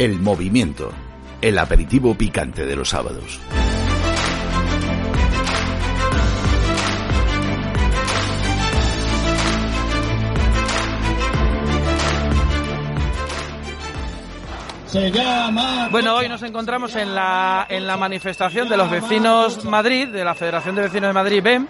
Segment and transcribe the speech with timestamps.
[0.00, 0.90] El movimiento,
[1.42, 3.38] el aperitivo picante de los sábados.
[15.90, 20.34] Bueno, hoy nos encontramos en la, en la manifestación de los vecinos Madrid, de la
[20.34, 21.66] Federación de Vecinos de Madrid, BEM.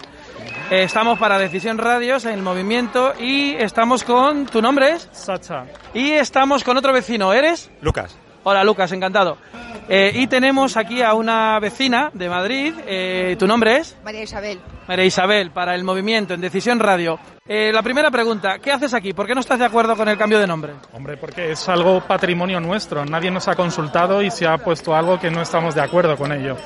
[0.71, 4.47] Estamos para Decisión Radios en el movimiento y estamos con...
[4.47, 5.09] ¿Tu nombre es?
[5.11, 5.65] Sacha.
[5.93, 7.73] Y estamos con otro vecino, ¿eres?
[7.81, 8.17] Lucas.
[8.45, 9.37] Hola Lucas, encantado.
[9.89, 12.73] Eh, y tenemos aquí a una vecina de Madrid.
[12.87, 13.97] Eh, ¿Tu nombre es?
[14.05, 14.61] María Isabel.
[14.87, 17.19] María Isabel, para el movimiento en Decisión Radio.
[17.49, 19.13] Eh, la primera pregunta, ¿qué haces aquí?
[19.13, 20.75] ¿Por qué no estás de acuerdo con el cambio de nombre?
[20.93, 23.05] Hombre, porque es algo patrimonio nuestro.
[23.05, 26.31] Nadie nos ha consultado y se ha puesto algo que no estamos de acuerdo con
[26.33, 26.57] ello.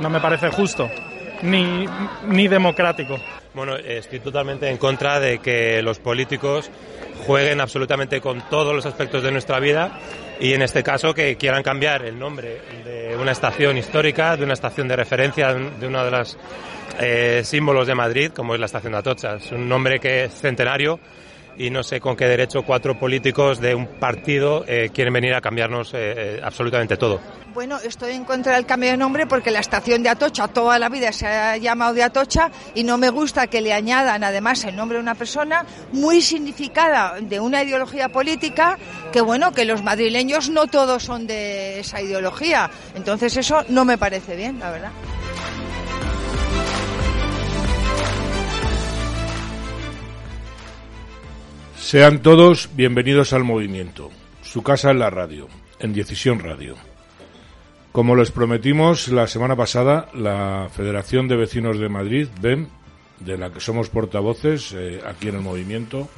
[0.00, 0.88] No me parece justo,
[1.42, 1.84] ni,
[2.26, 3.18] ni democrático.
[3.52, 6.70] Bueno, estoy totalmente en contra de que los políticos
[7.26, 9.98] jueguen absolutamente con todos los aspectos de nuestra vida
[10.38, 14.54] y en este caso que quieran cambiar el nombre de una estación histórica, de una
[14.54, 16.38] estación de referencia, de uno de los
[17.00, 19.34] eh, símbolos de Madrid, como es la estación de Atocha.
[19.34, 21.00] Es un nombre que es centenario
[21.60, 25.42] y no sé con qué derecho cuatro políticos de un partido eh, quieren venir a
[25.42, 25.98] cambiarnos eh,
[26.38, 27.20] eh, absolutamente todo.
[27.52, 30.88] Bueno, estoy en contra del cambio de nombre porque la estación de Atocha toda la
[30.88, 34.74] vida se ha llamado de Atocha y no me gusta que le añadan además el
[34.74, 38.78] nombre de una persona muy significada de una ideología política
[39.12, 42.70] que bueno, que los madrileños no todos son de esa ideología.
[42.94, 44.92] Entonces eso no me parece bien, la verdad.
[51.90, 54.12] Sean todos bienvenidos al movimiento.
[54.42, 55.48] Su casa en la radio,
[55.80, 56.76] en Decisión Radio.
[57.90, 62.68] Como les prometimos la semana pasada, la Federación de Vecinos de Madrid, BEM,
[63.18, 66.08] de la que somos portavoces eh, aquí en el movimiento,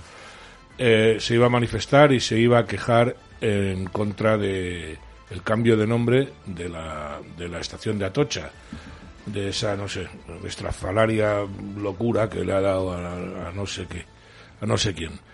[0.76, 4.98] eh, se iba a manifestar y se iba a quejar en contra de
[5.30, 8.50] el cambio de nombre de la, de la estación de Atocha,
[9.24, 10.06] de esa, no sé,
[10.44, 11.46] estrafalaria
[11.78, 14.04] locura que le ha dado a, a no sé qué,
[14.60, 15.31] a no sé quién.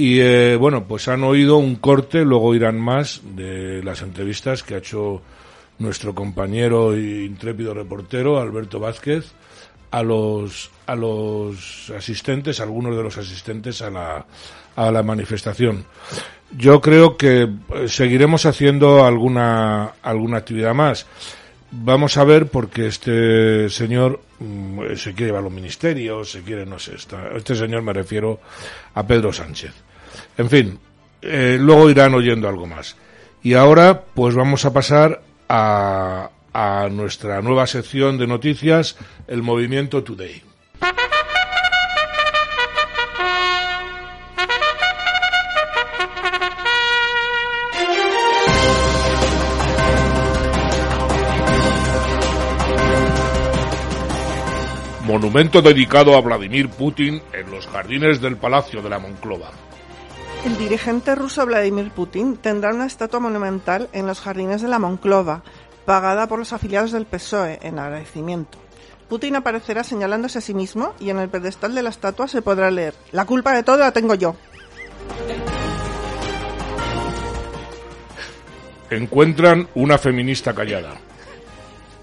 [0.00, 4.74] Y eh, bueno, pues han oído un corte, luego irán más de las entrevistas que
[4.74, 5.20] ha hecho
[5.78, 9.32] nuestro compañero e intrépido reportero Alberto Vázquez
[9.90, 14.24] a los a los asistentes, algunos de los asistentes a la
[14.76, 15.84] a la manifestación.
[16.56, 21.06] Yo creo que eh, seguiremos haciendo alguna alguna actividad más.
[21.72, 26.64] Vamos a ver porque este señor mm, se quiere llevar a los ministerios, se quiere,
[26.64, 28.40] no sé, está- este señor me refiero
[28.94, 29.72] a Pedro Sánchez.
[30.38, 30.78] En fin,
[31.22, 32.96] eh, luego irán oyendo algo más.
[33.42, 38.96] Y ahora, pues vamos a pasar a, a nuestra nueva sección de noticias,
[39.28, 40.42] el Movimiento Today.
[55.10, 59.50] Monumento dedicado a Vladimir Putin en los jardines del Palacio de la Monclova.
[60.44, 65.42] El dirigente ruso Vladimir Putin tendrá una estatua monumental en los jardines de la Monclova,
[65.84, 68.56] pagada por los afiliados del PSOE en agradecimiento.
[69.10, 72.70] Putin aparecerá señalándose a sí mismo y en el pedestal de la estatua se podrá
[72.70, 74.34] leer La culpa de todo la tengo yo.
[78.88, 80.94] Encuentran una feminista callada.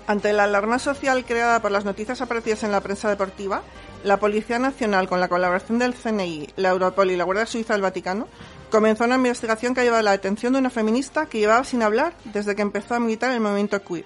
[0.05, 3.63] Ante la alarma social creada por las noticias aparecidas en la prensa deportiva,
[4.07, 7.81] la Policía Nacional, con la colaboración del CNI, la Europol y la Guardia Suiza del
[7.81, 8.27] Vaticano,
[8.71, 11.83] comenzó una investigación que ha llevado a la detención de una feminista que llevaba sin
[11.83, 14.05] hablar desde que empezó a militar el movimiento queer.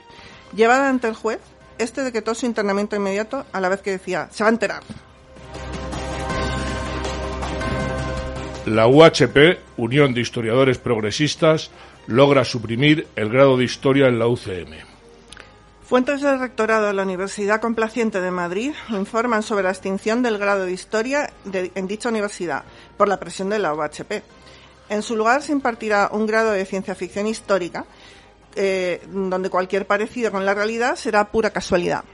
[0.55, 1.39] Llevada ante el juez,
[1.77, 4.83] este decretó su internamiento inmediato a la vez que decía, se va a enterar.
[8.65, 11.71] La UHP, Unión de Historiadores Progresistas,
[12.07, 14.90] logra suprimir el grado de historia en la UCM.
[15.91, 20.65] Fuentes del rectorado de la Universidad Complaciente de Madrid informan sobre la extinción del grado
[20.65, 22.63] de historia de- en dicha universidad
[22.95, 24.23] por la presión de la UHP.
[24.87, 27.83] En su lugar se impartirá un grado de ciencia ficción histórica,
[28.55, 32.05] eh, donde cualquier parecido con la realidad será pura casualidad.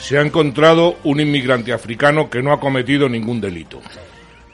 [0.00, 3.80] Se ha encontrado un inmigrante africano que no ha cometido ningún delito.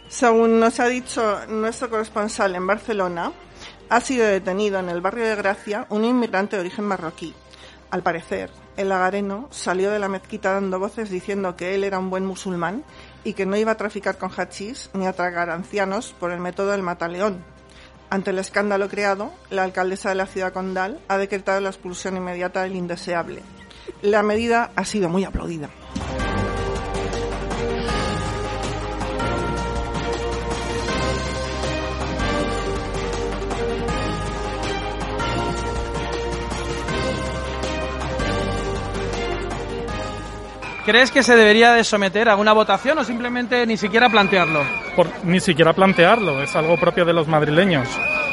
[0.09, 3.33] Según nos ha dicho nuestro corresponsal en Barcelona,
[3.91, 7.35] ha sido detenido en el barrio de Gracia un inmigrante de origen marroquí.
[7.91, 12.09] Al parecer, el lagareno salió de la mezquita dando voces diciendo que él era un
[12.09, 12.85] buen musulmán
[13.25, 16.71] y que no iba a traficar con hachís ni a tragar ancianos por el método
[16.71, 17.45] del mataleón.
[18.11, 22.63] Ante el escándalo creado, la alcaldesa de la ciudad condal ha decretado la expulsión inmediata
[22.63, 23.43] del indeseable.
[24.03, 25.69] La medida ha sido muy aplaudida.
[40.85, 44.62] ¿Crees que se debería de someter a una votación o simplemente ni siquiera plantearlo?
[44.97, 47.88] Por, ni siquiera plantearlo, es algo propio de los madrileños.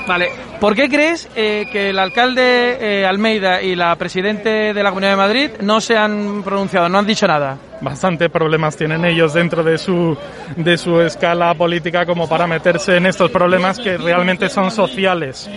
[0.07, 0.29] Vale,
[0.61, 5.11] ¿por qué crees eh, que el alcalde eh, Almeida y la presidente de la Comunidad
[5.11, 7.57] de Madrid no se han pronunciado, no han dicho nada?
[7.81, 10.17] Bastante problemas tienen ellos dentro de su,
[10.55, 15.49] de su escala política como para meterse en estos problemas que realmente son sociales.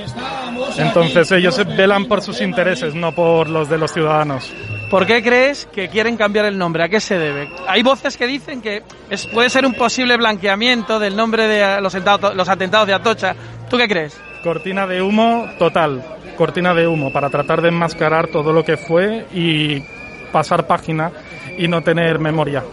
[0.76, 4.52] Entonces ellos velan por sus intereses, no por los de los ciudadanos.
[4.90, 6.82] ¿Por qué crees que quieren cambiar el nombre?
[6.82, 7.48] ¿A qué se debe?
[7.68, 8.82] Hay voces que dicen que
[9.32, 13.36] puede ser un posible blanqueamiento del nombre de los, atentados, los atentados de Atocha.
[13.70, 14.20] ¿Tú qué crees?
[14.42, 16.02] Cortina de humo total,
[16.36, 19.80] cortina de humo para tratar de enmascarar todo lo que fue y
[20.32, 21.12] pasar página
[21.56, 22.64] y no tener memoria.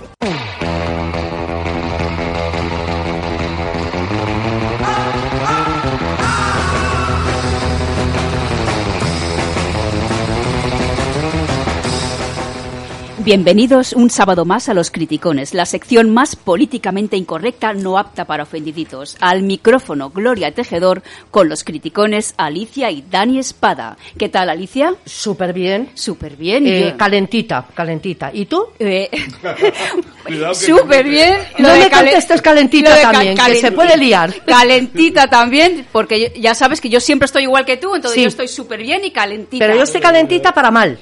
[13.28, 18.44] Bienvenidos un sábado más a Los Criticones, la sección más políticamente incorrecta, no apta para
[18.44, 19.18] ofendiditos.
[19.20, 23.98] Al micrófono Gloria Tejedor con los criticones Alicia y Dani Espada.
[24.18, 24.96] ¿Qué tal, Alicia?
[25.04, 25.90] Súper bien.
[25.94, 26.66] Súper bien.
[26.68, 28.32] Eh, calentita, calentita.
[28.34, 28.68] ¿Y tú?
[28.80, 29.10] Eh,
[30.54, 31.36] Súper bien.
[31.58, 34.34] No me contestes calentita también, que se puede liar.
[34.46, 38.22] Calentita también, porque ya sabes que yo siempre estoy igual que tú, entonces Sí.
[38.22, 39.66] yo estoy súper bien y calentita.
[39.66, 40.98] Pero yo estoy calentita para mal.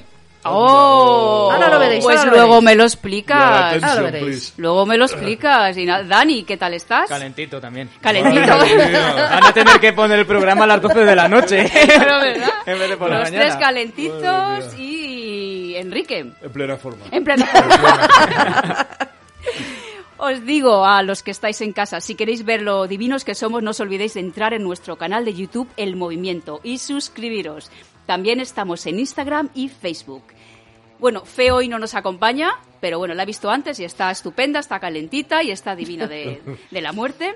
[0.50, 2.64] Oh, Ahora lo veréis, Pues ahora lo luego veréis.
[2.64, 3.62] me lo explicas.
[3.64, 4.24] atención, Ahora lo veréis.
[4.50, 4.52] please.
[4.56, 5.76] Luego me lo explicas.
[5.76, 7.08] Y Dani, ¿qué tal estás?
[7.08, 7.90] Calentito también.
[8.00, 8.56] Calentito.
[9.30, 11.70] Van a tener que poner el programa a las 12 de la noche.
[11.86, 12.50] Pero, ¿verdad?
[12.66, 13.44] en vez de por la Los mañana.
[13.44, 16.18] tres calentitos y Enrique.
[16.42, 17.04] En plena forma.
[17.10, 17.46] En plena.
[20.18, 23.62] Os digo a los que estáis en casa, si queréis ver lo divinos que somos,
[23.62, 27.70] no os olvidéis de entrar en nuestro canal de YouTube El Movimiento y suscribiros.
[28.06, 30.22] También estamos en Instagram y Facebook.
[30.98, 34.60] Bueno, Fe hoy no nos acompaña, pero bueno, la he visto antes y está estupenda,
[34.60, 37.34] está calentita y está divina de, de la muerte.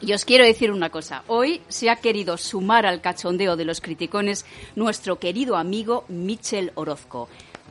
[0.00, 1.24] Y os quiero decir una cosa.
[1.26, 4.46] Hoy se ha querido sumar al cachondeo de los criticones
[4.76, 7.28] nuestro querido amigo Michel Orozco.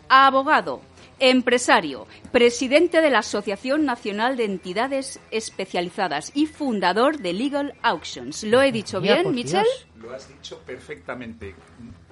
[0.10, 0.82] Abogado,
[1.20, 8.44] empresario, presidente de la Asociación Nacional de Entidades Especializadas y fundador de Legal Auctions.
[8.44, 9.66] ¿Lo he dicho bien, Michel?
[9.96, 11.56] Lo has dicho perfectamente,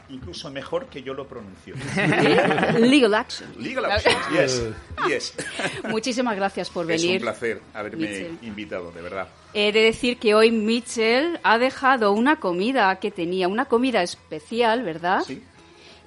[0.10, 1.76] incluso mejor que yo lo pronuncio.
[2.80, 3.58] Legal Auctions.
[3.58, 4.62] Legal options, yes,
[5.08, 5.34] yes.
[5.90, 7.18] Muchísimas gracias por Es venir.
[7.18, 8.38] un placer haberme Mitchell.
[8.42, 9.28] invitado, de verdad.
[9.54, 14.84] He de decir que hoy Mitchell ha dejado una comida que tenía, una comida especial,
[14.84, 15.22] ¿verdad?
[15.26, 15.42] Sí.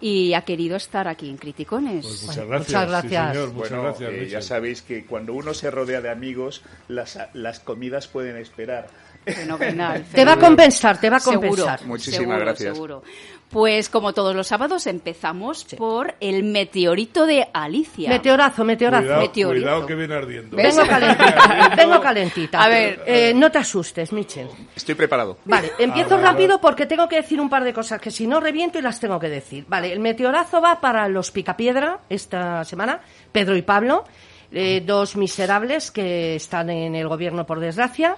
[0.00, 2.06] Y ha querido estar aquí en Criticones.
[2.06, 2.68] Pues muchas gracias.
[2.68, 3.32] muchas sí, gracias.
[3.32, 4.10] señor, muchas Bueno, gracias.
[4.12, 8.86] eh, ya sabéis que cuando uno se rodea de amigos, las, las comidas pueden esperar.
[9.24, 10.04] Fenomenal.
[10.14, 11.84] Te va a compensar, te va a Seguro, compensar.
[11.86, 12.74] Muchísimas seguro, gracias.
[12.74, 13.02] seguro.
[13.50, 18.10] Pues como todos los sábados empezamos por el meteorito de Alicia.
[18.10, 19.04] Meteorazo, meteorazo.
[19.04, 19.64] Cuidado, meteorito.
[19.64, 20.54] cuidado que viene ardiendo.
[20.56, 22.62] Vengo calentita, vengo calentita.
[22.62, 23.02] A ver.
[23.06, 24.48] Eh, no te asustes, Michel.
[24.76, 25.38] Estoy preparado.
[25.46, 28.38] Vale, empiezo Ah, rápido porque tengo que decir un par de cosas que si no
[28.38, 29.64] reviento y las tengo que decir.
[29.66, 33.00] Vale, el meteorazo va para los Picapiedra esta semana,
[33.32, 34.04] Pedro y Pablo,
[34.52, 38.16] eh, dos miserables que están en el gobierno por desgracia.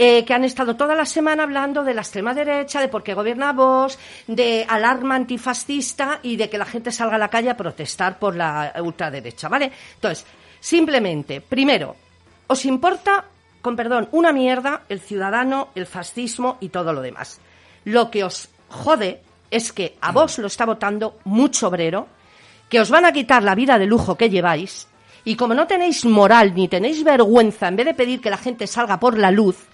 [0.00, 3.14] Eh, que han estado toda la semana hablando de la extrema derecha, de por qué
[3.14, 7.56] gobierna Vox, de alarma antifascista y de que la gente salga a la calle a
[7.56, 9.72] protestar por la ultraderecha, ¿vale?
[9.96, 10.24] Entonces,
[10.60, 11.96] simplemente, primero,
[12.46, 13.24] ¿os importa,
[13.60, 17.40] con perdón, una mierda el ciudadano, el fascismo y todo lo demás?
[17.84, 22.06] Lo que os jode es que a vos lo está votando mucho obrero,
[22.68, 24.86] que os van a quitar la vida de lujo que lleváis,
[25.24, 28.68] y como no tenéis moral ni tenéis vergüenza, en vez de pedir que la gente
[28.68, 29.66] salga por la luz,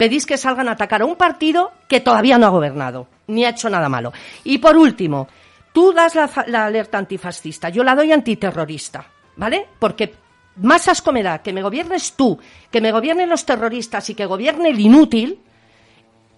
[0.00, 3.50] pedís que salgan a atacar a un partido que todavía no ha gobernado, ni ha
[3.50, 4.14] hecho nada malo.
[4.44, 5.28] Y por último,
[5.74, 9.04] tú das la, alerta antifascista, yo la doy antiterrorista,
[9.36, 9.66] ¿vale?
[9.78, 10.14] Porque
[10.56, 12.38] más asco me da que me gobiernes tú,
[12.70, 15.38] que me gobiernen los terroristas y que gobierne el inútil,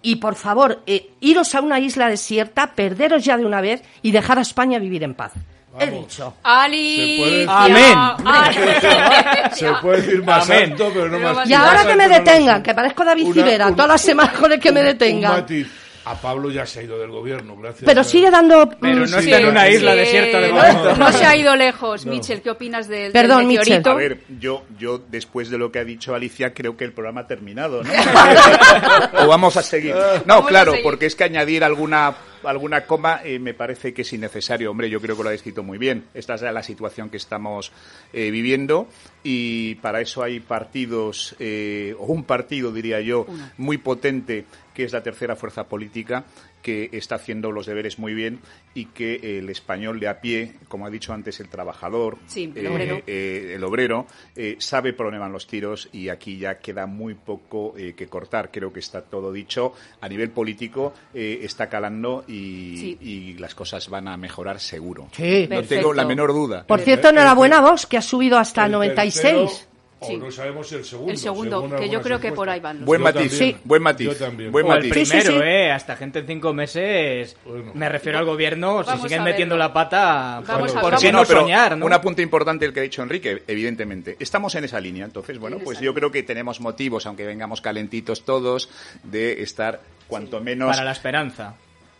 [0.01, 4.11] y por favor, eh, iros a una isla desierta, perderos ya de una vez y
[4.11, 5.31] dejar a España vivir en paz.
[5.79, 6.35] He dicho.
[6.43, 7.63] Alicia.
[7.63, 7.97] Amén.
[9.53, 10.71] Se puede decir más Amén.
[10.71, 14.01] alto, pero no más Y ahora que me detengan, que parezco David Civera, todas las
[14.01, 15.45] semanas con el que me detengan.
[16.05, 17.83] A Pablo ya se ha ido del gobierno, gracias.
[17.85, 18.69] Pero sigue dando...
[18.81, 19.25] Pero no sí.
[19.25, 20.95] está en una isla desierta de no, momento.
[20.97, 22.05] no se ha ido lejos.
[22.05, 23.91] Michel, ¿qué opinas del, del Perdón, meteorito?
[23.91, 27.21] A ver, yo, yo después de lo que ha dicho Alicia, creo que el programa
[27.21, 27.91] ha terminado, ¿no?
[29.23, 29.95] o vamos a seguir.
[29.95, 30.83] No, Vamos a claro, seguir.
[30.83, 32.15] porque es que añadir alguna
[32.49, 34.71] alguna coma eh, me parece que es innecesario.
[34.71, 36.05] Hombre, yo creo que lo ha descrito muy bien.
[36.13, 37.71] Esta es la situación que estamos
[38.11, 38.87] eh, viviendo
[39.23, 43.25] y para eso hay partidos, eh, o un partido, diría yo,
[43.57, 46.25] muy potente, que es la tercera fuerza política
[46.61, 48.39] que está haciendo los deberes muy bien
[48.73, 52.65] y que el español de a pie, como ha dicho antes el trabajador, Sí, el
[52.65, 53.01] eh, obrero.
[53.05, 57.15] eh, el obrero, eh, sabe por dónde van los tiros y aquí ya queda muy
[57.15, 58.49] poco eh, que cortar.
[58.51, 59.73] Creo que está todo dicho.
[59.99, 62.97] A nivel político eh, está calando y, Sí.
[63.01, 65.09] y las cosas van a mejorar seguro.
[65.11, 65.43] Sí.
[65.43, 65.75] No Perfecto.
[65.75, 66.65] tengo la menor duda.
[66.65, 69.21] Por cierto, enhorabuena a vos, que has subido hasta El 96.
[69.21, 69.72] tercero,
[70.03, 70.15] Sí.
[70.15, 71.11] O no sabemos el segundo.
[71.11, 73.31] El segundo, que yo creo que por ahí van Buen matiz.
[73.31, 73.55] Sí.
[73.63, 74.51] buen matiz, Yo también.
[74.51, 74.93] buen O el matiz.
[74.93, 75.49] Sí, sí, primero, sí.
[75.49, 75.71] ¿eh?
[75.71, 77.37] Hasta gente en cinco meses.
[77.45, 77.71] Bueno.
[77.73, 78.83] Me refiero al gobierno.
[78.83, 81.85] Si siguen metiendo la pata, Vamos ¿por qué no soñar, no?
[81.85, 84.15] Un apunte importante el que ha dicho Enrique, evidentemente.
[84.19, 88.23] Estamos en esa línea, entonces, bueno, pues yo creo que tenemos motivos, aunque vengamos calentitos
[88.25, 88.69] todos,
[89.03, 91.55] de estar cuanto menos Para la esperanza.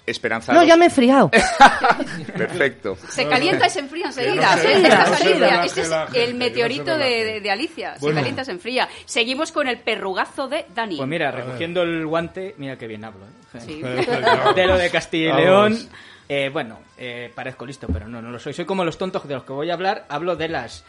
[0.05, 0.62] Esperanzados.
[0.62, 1.29] No, ya me he enfriado.
[2.38, 2.98] Perfecto.
[3.10, 4.55] Se calienta y se enfría enseguida.
[4.55, 4.74] no se-.
[4.74, 5.36] Esta no se salida.
[5.39, 7.93] relaje Este es que el no meteorito se de, Alicia.
[7.95, 8.15] Se Bueno.
[8.17, 8.89] calienta, se enfría.
[9.05, 10.98] Seguimos con el perrugazo de Dani.
[10.98, 13.25] Pues mira, recogiendo el guante, mira qué bien hablo.
[13.25, 13.60] ¿eh?
[13.60, 13.81] Sí.
[14.55, 15.41] De lo de Castilla y.
[15.43, 15.89] León,
[16.27, 18.53] eh, bueno, eh, parezco listo, pero no, no lo soy.
[18.53, 20.05] Soy como los tontos de los que voy a hablar.
[20.10, 20.83] Hablo de las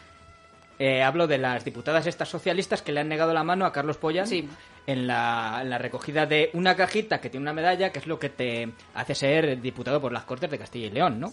[0.79, 3.97] eh, hablo de las diputadas estas socialistas que le han negado la mano a Carlos
[3.97, 4.47] Pollán Sí.
[4.87, 8.19] en, la, en la recogida de una cajita que tiene una medalla, que es lo
[8.19, 11.31] que te hace ser diputado por las Cortes de Castilla y León, ¿no?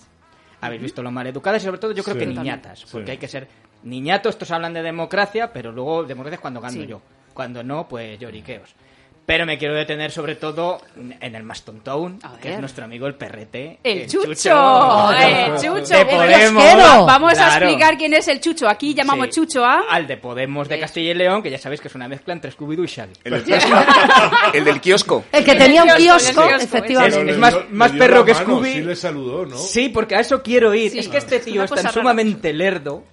[0.61, 2.21] Habéis visto lo maleducadas y sobre todo yo creo Sí.
[2.21, 3.11] que niñatas, porque Sí.
[3.13, 3.49] hay que ser
[3.83, 6.87] niñato, estos hablan de democracia, pero luego democracia es cuando gano Sí.
[6.87, 7.03] yo.
[7.35, 8.73] Cuando no, pues lloriqueos.
[9.25, 12.85] Pero me quiero detener sobre todo en el más tonto aún, A que es nuestro
[12.85, 13.79] amigo el perrete.
[13.85, 14.35] El Chucho.
[14.35, 15.13] Chucho.
[15.21, 15.95] El Chucho.
[15.95, 16.63] De El Podemos.
[16.65, 17.07] kiosquero.
[17.07, 17.67] Vamos a Claro.
[17.67, 18.69] explicar quién es el Chucho.
[18.69, 19.33] Aquí llamamos Sí.
[19.41, 19.85] Chucho a...
[19.91, 20.81] Al de Podemos de.
[20.81, 23.13] Castilla y León, que ya sabéis que es una mezcla entre Scooby-Doo y Shaggy.
[23.23, 23.77] El del kiosco.
[24.55, 25.25] El del kiosco.
[25.31, 27.21] El que tenía un El kiosco, el efectivamente.
[27.21, 28.73] Es le más- más perro que Scooby.
[28.73, 29.57] Sí le saludó, ¿no?
[29.57, 30.91] Sí, porque a eso quiero ir.
[30.91, 30.99] Sí.
[30.99, 33.05] Es que este tío es tan sumamente lerdo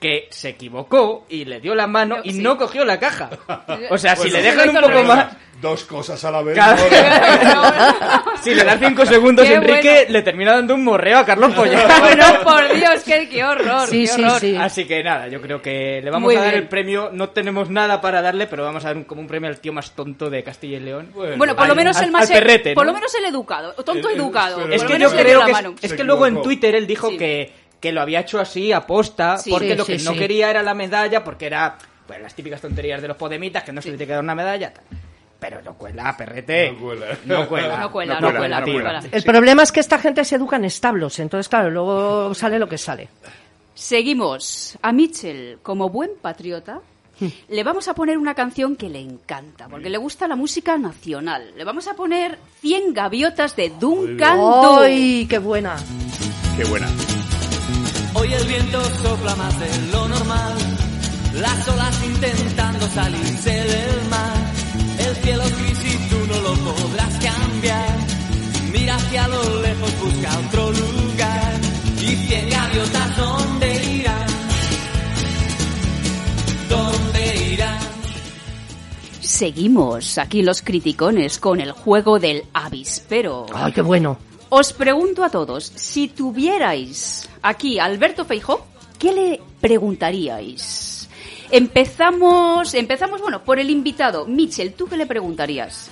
[0.00, 2.42] que se equivocó y le dio la mano y Sí.
[2.42, 3.30] no cogió la caja.
[3.90, 5.26] O sea, si Bueno, le dejan un poco más...
[5.62, 6.58] Dos cosas a la vez.
[8.42, 10.12] Si le das cinco segundos, Qué Enrique, bueno.
[10.12, 11.88] le termina dando un morreo a Carlos Pollán.
[12.00, 14.40] Bueno, por Dios, qué, qué horror, Sí, qué sí, horror.
[14.40, 14.56] sí.
[14.56, 16.62] Así que nada, yo creo que le vamos Muy a dar bien.
[16.64, 17.08] el premio.
[17.12, 19.72] No tenemos nada para darle, pero vamos a dar un- como un premio al tío
[19.72, 21.10] más tonto de Castilla y León.
[21.14, 22.28] Bueno, por lo menos al- el más...
[22.30, 23.72] al perrete, Por lo menos el educado.
[23.74, 24.68] Tonto El- el- educado.
[24.68, 25.74] Es que yo le dio creo la que mano.
[25.80, 26.42] es Se que luego en.
[26.42, 27.16] Twitter él dijo Sí.
[27.16, 27.52] que,
[27.84, 29.50] que lo había hecho así aposta Sí.
[29.50, 30.18] porque Sí, lo que sí, no sí.
[30.18, 31.76] quería era la medalla porque era
[32.06, 34.34] pues las típicas tonterías de los podemitas que no se le tiene que dar una
[34.34, 34.84] medalla tal.
[35.38, 37.06] pero no cuela perrete No cuela.
[37.26, 38.74] no cuela No cuela, No no cuela, cuela, no tío.
[38.80, 39.02] cuela.
[39.12, 42.68] El problema es que esta gente se educa en establos, entonces claro, luego sale lo
[42.68, 43.08] que sale.
[43.74, 44.78] Seguimos.
[44.82, 46.80] A Mitchell, como buen patriota,
[47.48, 51.52] le vamos a poner una canción que le encanta, porque le gusta la música nacional.
[51.56, 54.78] Le vamos a poner 100 gaviotas de Duncan Du.
[54.80, 55.76] ¡Ay, qué buena!
[56.56, 56.86] Qué buena.
[58.16, 60.54] Hoy el viento sopla más de lo normal,
[61.34, 64.52] las olas intentando salirse del mar.
[64.98, 67.98] El cielo gris y tú no lo podrás cambiar.
[68.72, 71.60] Mira hacia lo lejos, busca otro lugar.
[72.00, 74.26] Y cien gaviotas, ¿dónde irán?
[76.68, 77.78] ¿Dónde irán?
[79.20, 83.46] Seguimos aquí los criticones con el juego del avispero.
[83.52, 84.33] ¡Ay, qué bueno!
[84.56, 88.64] Os pregunto a todos, si tuvierais aquí a Alberto Feijó,
[89.00, 91.08] ¿qué le preguntaríais?
[91.50, 94.26] Empezamos, empezamos, bueno, por el invitado.
[94.26, 95.90] Mitchell, ¿tú qué le preguntarías?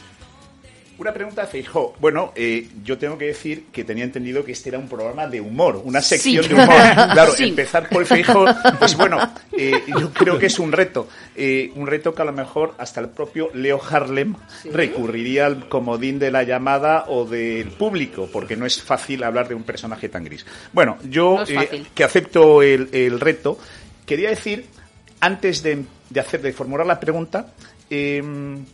[0.99, 1.95] Una pregunta Feijó.
[1.99, 5.41] Bueno, eh, yo tengo que decir que tenía entendido que este era un programa de
[5.41, 6.49] humor, una sección Sí.
[6.51, 6.69] de humor.
[7.13, 7.45] Claro, Sí.
[7.49, 8.45] empezar por Feijó,
[8.79, 9.19] pues bueno,
[9.57, 11.09] eh, yo creo que es un reto.
[11.35, 14.35] Eh, un reto que a lo mejor hasta el propio Leo Harlem
[14.73, 19.55] recurriría al comodín de la llamada o del público, porque no es fácil hablar de
[19.55, 20.45] un personaje tan gris.
[20.73, 23.59] Bueno, yo No eh, que acepto el, el reto,
[24.07, 24.67] quería decir,
[25.21, 27.53] antes de, de hacer, de formular la pregunta,
[27.91, 28.65] em,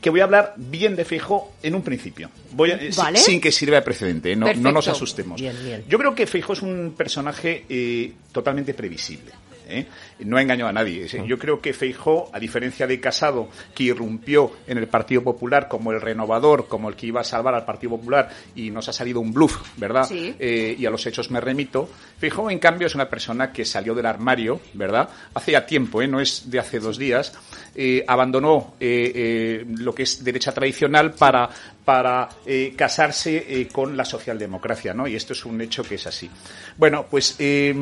[0.00, 2.30] que voy a hablar bien de Feijó en un principio.
[2.52, 3.18] Voy a- eh, Vale.
[3.18, 4.36] sin que sirva de precedente, ¿eh?
[4.36, 5.40] no, nos asustemos.
[5.40, 5.84] Bien, bien.
[5.88, 9.32] Yo creo que Feijó es un personaje eh, totalmente previsible.
[9.68, 9.86] ¿Eh?
[10.20, 11.06] No ha engañado a nadie.
[11.26, 15.92] Yo creo que Feijó, a diferencia de Casado, que irrumpió en el Partido Popular como
[15.92, 19.20] el renovador, como el que iba a salvar al Partido Popular y nos ha salido
[19.20, 20.04] un bluff, ¿verdad?
[20.04, 20.34] Sí.
[20.38, 21.88] Eh, y a los hechos me remito.
[22.18, 25.08] Feijó, en cambio, es una persona que salió del armario, ¿verdad?
[25.34, 26.08] Hace ya tiempo, ¿eh?
[26.08, 27.32] no es de hace dos días.
[27.74, 31.48] eh, abandonó lo que es derecha tradicional para,
[31.84, 35.06] para eh, casarse eh, con la socialdemocracia, ¿no?
[35.06, 36.28] Y esto es un hecho que es así.
[36.76, 37.74] Bueno, pues eh,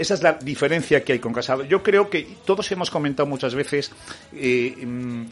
[0.00, 1.64] esa es la diferencia que hay con Casado.
[1.64, 3.92] Yo creo que todos hemos comentado muchas veces
[4.32, 5.24] eh, mm,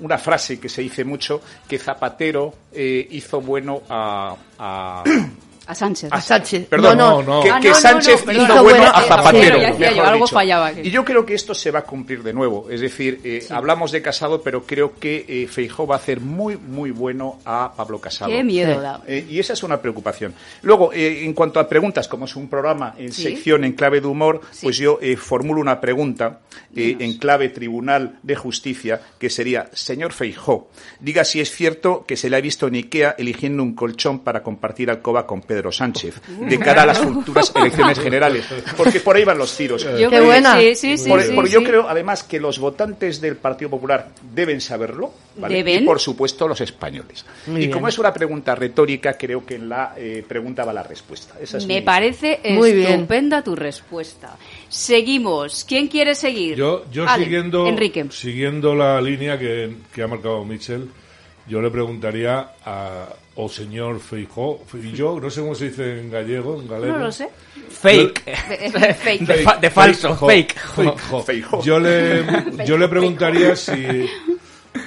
[0.00, 5.04] una frase que se dice mucho, que Zapatero eh, hizo bueno a, a-
[5.66, 6.08] A Sánchez.
[6.12, 6.66] A Sánchez.
[6.68, 7.42] Perdón, No, no.
[7.42, 9.58] que, Ah, que no, no, Sánchez no, hizo bueno a Zapatero.
[9.58, 10.34] sí, yo, algo dicho.
[10.34, 10.80] fallaba aquí.
[10.84, 12.68] Y yo creo que esto se va a cumplir de nuevo.
[12.70, 16.56] Es decir, eh, hablamos de Casado, pero creo que eh, Feijó va a hacer muy,
[16.56, 18.30] muy bueno a Pablo Casado.
[18.30, 18.80] Qué miedo Sí.
[18.80, 19.02] da.
[19.06, 20.34] Eh, y esa es una preocupación.
[20.62, 23.22] Luego, eh, en cuanto a preguntas, como es un programa en Sí.
[23.24, 24.66] sección en clave de humor, Sí.
[24.66, 26.40] pues yo eh, formulo una pregunta
[26.74, 30.68] eh, en clave Tribunal de Justicia, que sería, señor Feijó,
[31.00, 34.42] diga si es cierto que se le ha visto en Ikea eligiendo un colchón para
[34.42, 38.44] compartir alcoba con Pedro Sánchez, de cara a las futuras elecciones generales.
[38.76, 39.86] Porque por ahí van los tiros.
[39.98, 40.58] Yo Qué buena.
[40.58, 41.08] Sí, sí, sí.
[41.08, 45.12] Por- sí, porque yo creo, además, que los votantes del Partido Popular deben saberlo.
[45.36, 45.56] ¿vale?
[45.56, 45.82] Deben.
[45.82, 47.24] Y, por supuesto, los españoles.
[47.46, 47.70] Muy y bien.
[47.72, 51.34] como es una pregunta retórica, creo que en la eh, pregunta va la respuesta.
[51.40, 52.92] Esa es Me mi- parece Muy bien.
[52.92, 54.36] estupenda tu respuesta.
[54.68, 55.64] Seguimos.
[55.68, 56.56] ¿Quién quiere seguir?
[56.56, 58.06] Yo, yo Ale, siguiendo, Enrique.
[58.10, 60.88] siguiendo la línea que, que ha marcado Michel,
[61.48, 66.10] yo le preguntaría a o señor Feijó, y yo no sé cómo se dice en
[66.10, 66.96] gallego, en galego.
[66.96, 67.28] No lo sé.
[67.68, 68.22] Fake.
[69.04, 69.26] Fake.
[69.26, 70.58] De, fa- de falso, fake.
[70.58, 71.22] Feijó.
[71.22, 71.62] Feijó.
[71.62, 72.24] Yo le,
[72.64, 74.06] yo le preguntaría si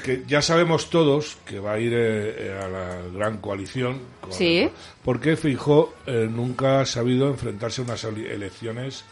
[0.04, 4.00] que ya sabemos todos que va a ir eh, eh, a la gran coalición.
[4.22, 4.68] con- Sí.
[5.04, 9.04] ¿Por qué Feijó eh, nunca ha sabido enfrentarse a unas elecciones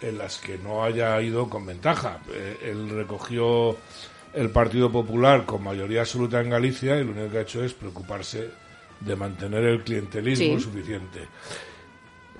[0.00, 2.20] en las que no haya ido con ventaja?
[2.32, 3.76] Eh, él recogió
[4.36, 7.72] el Partido Popular con mayoría absoluta en Galicia y lo único que ha hecho es
[7.74, 8.48] preocuparse
[9.00, 10.60] de mantener el clientelismo Sí.
[10.60, 11.20] suficiente.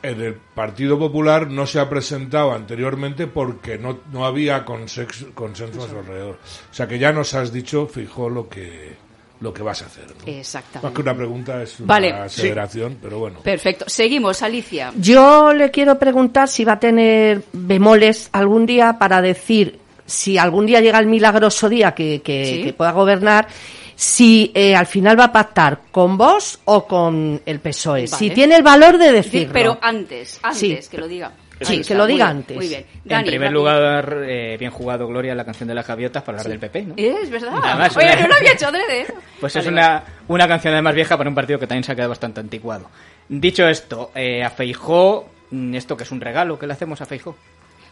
[0.02, 5.84] En el Partido Popular no se ha presentado anteriormente porque no, no había consenso, consenso
[5.84, 6.38] a su alrededor.
[6.70, 8.94] O sea que ya nos has dicho, fijo, lo que,
[9.40, 10.04] lo que vas a hacer.
[10.06, 10.26] ¿no?
[10.32, 10.86] Exactamente.
[10.86, 12.12] Más que una pregunta es una Vale.
[12.12, 13.40] aseveración, pero bueno.
[13.40, 13.86] Perfecto.
[13.88, 14.92] Seguimos, Alicia.
[14.98, 20.64] Yo le quiero preguntar si va a tener bemoles algún día para decir si algún
[20.66, 22.62] día llega el milagroso día que, que- Sí.
[22.62, 23.46] que pueda gobernar,
[23.94, 28.02] si eh, al final va a pactar con vos o con el PSOE.
[28.02, 28.06] Vale.
[28.08, 29.52] Si tiene el valor de decirlo.
[29.52, 30.90] Pero antes, antes, Sí.
[30.90, 31.32] que lo diga.
[31.62, 32.56] Sí, que lo muy diga bien, antes.
[32.58, 32.84] Muy bien.
[33.08, 33.50] En primer rápido.
[33.52, 36.94] lugar, eh, bien jugado, Gloria, la canción de las gaviotas para hablar del PP, ¿no?
[36.98, 37.54] Es verdad.
[37.62, 38.68] Además, Oye, una- no lo había hecho.
[38.68, 39.06] ¿eh?
[39.40, 41.94] Pues Vale, es una, una canción además vieja para un partido que también se ha
[41.94, 42.90] quedado bastante anticuado.
[43.30, 46.58] Dicho esto, eh, a Feijó, mm, ¿esto que es un regalo?
[46.58, 47.34] ¿Qué le hacemos a Feijó?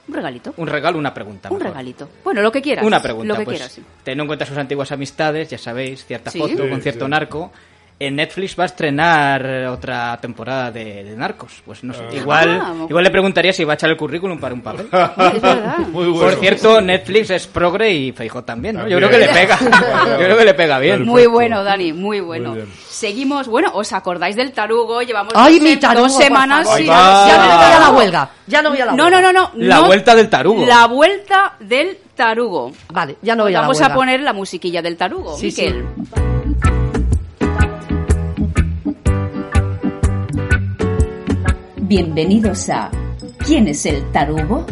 [0.08, 0.54] Un regalito.
[0.58, 1.48] Un regalo, una pregunta.
[1.50, 1.72] Un mejor.
[1.72, 2.08] regalito.
[2.22, 2.84] Bueno, lo que quieras.
[2.84, 3.72] Una pregunta, Lo que pues, quieras.
[3.72, 3.82] sí.
[4.02, 6.38] teniendo en cuenta sus antiguas amistades, ya sabéis, cierta Sí.
[6.38, 7.10] foto Sí, con cierto sí.
[7.10, 7.52] narco.
[8.06, 11.62] En Netflix va a estrenar otra temporada de, de Narcos.
[11.64, 12.02] Pues no sé.
[12.10, 12.14] Ah.
[12.14, 12.74] Igual, Ah.
[12.88, 14.86] igual le preguntaría si va a echar el currículum para un papel.
[14.92, 15.78] Es verdad.
[15.92, 16.20] Muy bueno.
[16.20, 18.88] Por cierto, Netflix es progre y Feijó también, ¿no?
[18.88, 19.58] Yo creo que le pega.
[20.10, 20.92] Yo creo que le pega bien.
[20.98, 21.10] Perfecto.
[21.12, 22.50] Muy bueno, Dani, muy bueno.
[22.54, 22.64] Muy.
[22.88, 25.02] Seguimos, bueno, ¿os acordáis del tarugo?
[25.02, 27.26] Llevamos Ay, dos, mi se- tarugo, dos semanas sin- va.
[27.28, 28.30] Ya no voy a la huelga.
[28.46, 29.20] Ya no voy a la No, huelga.
[29.22, 29.50] no, no, no.
[29.56, 30.66] La no- vuelta del tarugo.
[30.66, 32.72] La vuelta del tarugo.
[32.92, 33.92] Vale, ya no voy a la Vamos huelga.
[33.94, 35.36] a poner la musiquilla del tarugo.
[35.36, 35.74] Sí, sí.
[41.86, 42.90] Bienvenidos a
[43.44, 44.64] ¿Quién es el tarugo?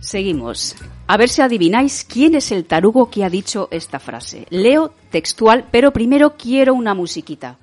[0.00, 0.76] Seguimos.
[1.06, 4.46] A ver si adivináis quién es el tarugo que ha dicho esta frase.
[4.50, 7.56] Leo textual, pero primero quiero una musiquita.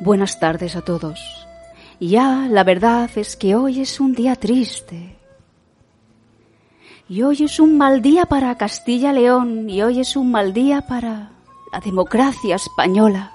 [0.00, 1.46] Buenas tardes a todos.
[2.00, 5.18] Ya, la verdad es que hoy es un día triste.
[7.06, 11.32] Y hoy es un mal día para Castilla-León y hoy es un mal día para
[11.70, 13.32] la democracia española.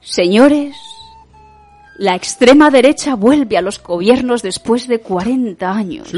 [0.00, 0.74] Señores,
[1.98, 6.12] la extrema derecha vuelve a los gobiernos después de 40 años.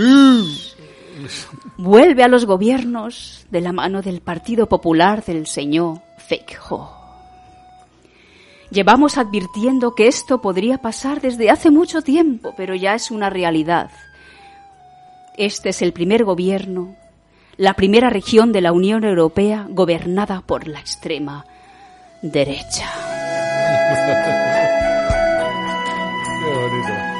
[1.76, 6.97] Vuelve a los gobiernos de la mano del Partido Popular del señor Feijóo.
[8.70, 13.90] Llevamos advirtiendo que esto podría pasar desde hace mucho tiempo, pero ya es una realidad.
[15.36, 16.94] Este es el primer gobierno,
[17.56, 21.46] la primera región de la Unión Europea gobernada por la extrema
[22.22, 22.90] derecha.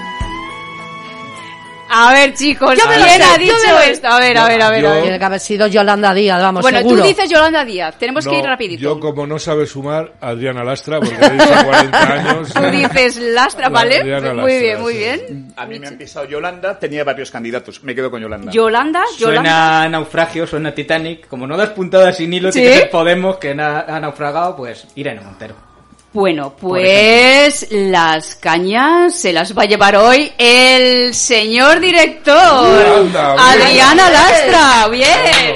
[1.90, 4.08] A ver, chicos, Yo me lo ¿quién sé, ha yo dicho me lo- esto?
[4.08, 5.02] A ver, a ver, a ver, a Yo- ver.
[5.02, 7.02] Tiene que haber sido Yolanda Díaz, vamos, Bueno, seguro.
[7.02, 8.82] tú dices Yolanda Díaz, tenemos que No, ir rapidito.
[8.82, 12.52] Yo, como no sabe sumar, Adriana Lastra, porque dicho 40 años.
[12.52, 13.98] Tú dices Lastra, ¿vale?
[14.00, 14.98] Adriana muy Lastra, bien, muy sí.
[14.98, 15.52] bien.
[15.56, 17.82] A mí me han pisado Yolanda, tenía varios candidatos.
[17.82, 18.52] Me quedo con Yolanda.
[18.52, 19.50] Yolanda, Yolanda.
[19.50, 21.26] Suena naufragio, suena Titanic.
[21.26, 22.60] Como no das puntadas sin hilo, ¿Sí?
[22.60, 25.67] tiene que ser Podemos, que na- ha naufragado, pues Irene Montero.
[26.12, 33.06] Bueno, pues las cañas se las va a llevar hoy el señor director.
[33.38, 34.88] Adriana Lastra.
[34.88, 35.54] Bien,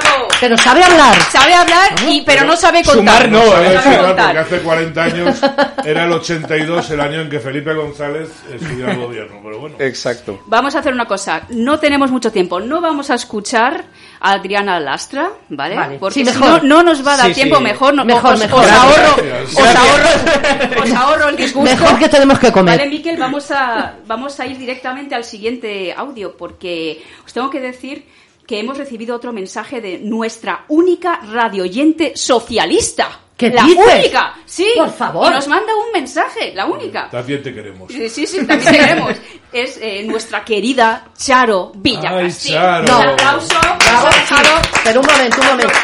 [0.00, 0.28] bravo.
[0.40, 1.14] Pero sabe hablar.
[1.30, 3.22] Sabe hablar, y, pero no sabe contar.
[3.24, 4.26] Sumar no, sabe eh, sumar, contar.
[4.26, 5.40] porque hace 40 años
[5.84, 9.76] era el 82, el año en que Felipe González estudió al gobierno, pero bueno.
[9.78, 10.40] Exacto.
[10.46, 13.84] Vamos a hacer una cosa, no tenemos mucho tiempo, no vamos a escuchar
[14.20, 15.76] a Adriana Lastra, ¿vale?
[15.76, 15.98] Vale.
[15.98, 16.62] Porque Sí, si mejor.
[16.64, 17.62] no, no nos va a dar Sí, tiempo, sí.
[17.62, 18.64] mejor, no, Mejor, os, mejor.
[18.64, 21.70] os ahorro, os ahorro, os ahorro el disgusto.
[21.70, 22.78] Mejor que tenemos que comer.
[22.78, 27.60] Vale, Miquel, vamos a, vamos a ir directamente al siguiente audio, porque os tengo que
[27.60, 28.06] decir
[28.46, 33.20] que hemos recibido otro mensaje de nuestra única radioyente socialista.
[33.36, 33.94] ¿Qué la dices?
[34.00, 34.66] única, sí.
[34.76, 35.32] Por favor.
[35.32, 37.08] Y nos manda un mensaje, la única.
[37.10, 37.90] También te queremos.
[37.90, 39.16] Sí, sí, sí, también te queremos.
[39.52, 42.54] Es eh, nuestra querida Charo Villacastín.
[42.54, 42.84] Charo.
[42.84, 43.54] Un aplauso.
[43.78, 44.62] Bravo, Charo.
[44.84, 45.74] Pero un momento, un momento.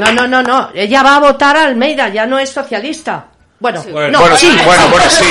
[0.00, 0.70] No, no, no, no.
[0.74, 3.28] Ella va a votar a Almeida, ya no es socialista.
[3.64, 4.10] Bueno, Bueno.
[4.10, 5.24] no, Bueno, sí, bueno, bueno, sí.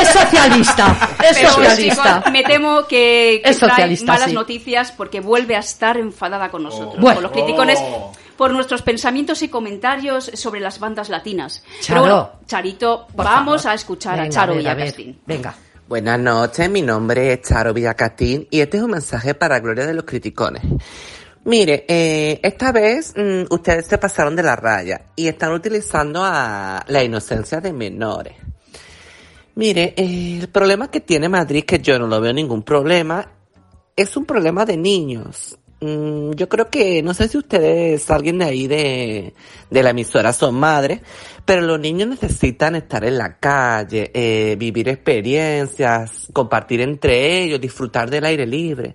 [0.00, 2.14] es socialista, es Pero, socialista.
[2.16, 4.32] chicos, me temo que, que Es trae malas sí.
[4.34, 7.16] noticias porque vuelve a estar enfadada con nosotros, Bueno.
[7.16, 8.10] con los criticones, Oh.
[8.38, 11.62] por nuestros pensamientos y comentarios sobre las bandas latinas.
[11.82, 12.00] Charo.
[12.02, 13.72] Pero bueno, Charito, Por vamos favor.
[13.72, 14.76] a escuchar a Venga, Charo a ver, a ver.
[14.86, 15.20] Villacastín.
[15.26, 15.54] Venga.
[15.88, 19.92] Buenas noches, mi nombre es Charo Villacastín y este es un mensaje para Gloria de
[19.92, 20.62] los Criticones.
[21.44, 26.84] Mire, eh, esta vez mm, ustedes se pasaron de la raya y están utilizando a
[26.86, 28.34] la inocencia de menores.
[29.56, 33.28] Mire, eh, el problema que tiene Madrid, que yo no lo veo ningún problema,
[33.96, 35.58] es un problema de niños.
[35.80, 39.34] Mm, yo creo que, no sé si ustedes, alguien de ahí de,
[39.68, 41.00] de la emisora son madres,
[41.44, 48.08] pero los niños necesitan estar en la calle, eh, vivir experiencias, compartir entre ellos, disfrutar
[48.10, 48.94] del aire libre.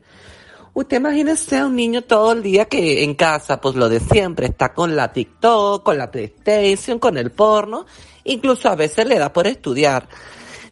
[0.78, 4.46] Usted imagínese a un niño todo el día que en casa, pues lo de siempre,
[4.46, 7.88] está con la TikTok, con la PlayStation, con el porno,
[8.26, 10.08] incluso a veces le da por estudiar.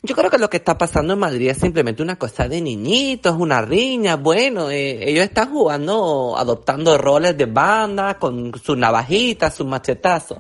[0.04, 3.36] Yo creo que lo que está pasando en Madrid es simplemente una cosa de niñitos,
[3.36, 4.16] una riña.
[4.16, 10.38] Bueno, eh, ellos están jugando, adoptando roles de banda, con sus navajitas, sus machetazos.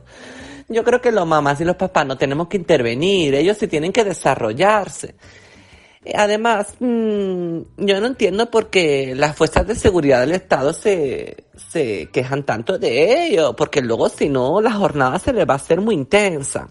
[0.70, 3.92] Yo creo que los mamás y los papás no tenemos que intervenir, ellos sí tienen
[3.92, 5.16] que desarrollarse.
[6.14, 12.10] Además, mm, yo no entiendo por qué las fuerzas de seguridad del Estado se, se
[12.12, 15.82] quejan tanto de ello, porque luego si no, la jornada se les va a hacer
[15.82, 16.70] muy intensa.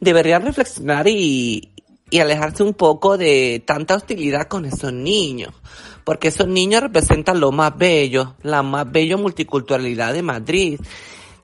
[0.00, 1.72] Deberían reflexionar y,
[2.08, 5.54] y alejarse un poco de tanta hostilidad con esos niños,
[6.04, 10.80] porque esos niños representan lo más bello, la más bella multiculturalidad de Madrid.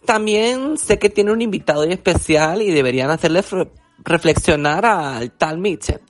[0.07, 3.43] También sé que tiene un invitado especial y deberían hacerle
[4.05, 6.01] reflexionar al tal Mitchell.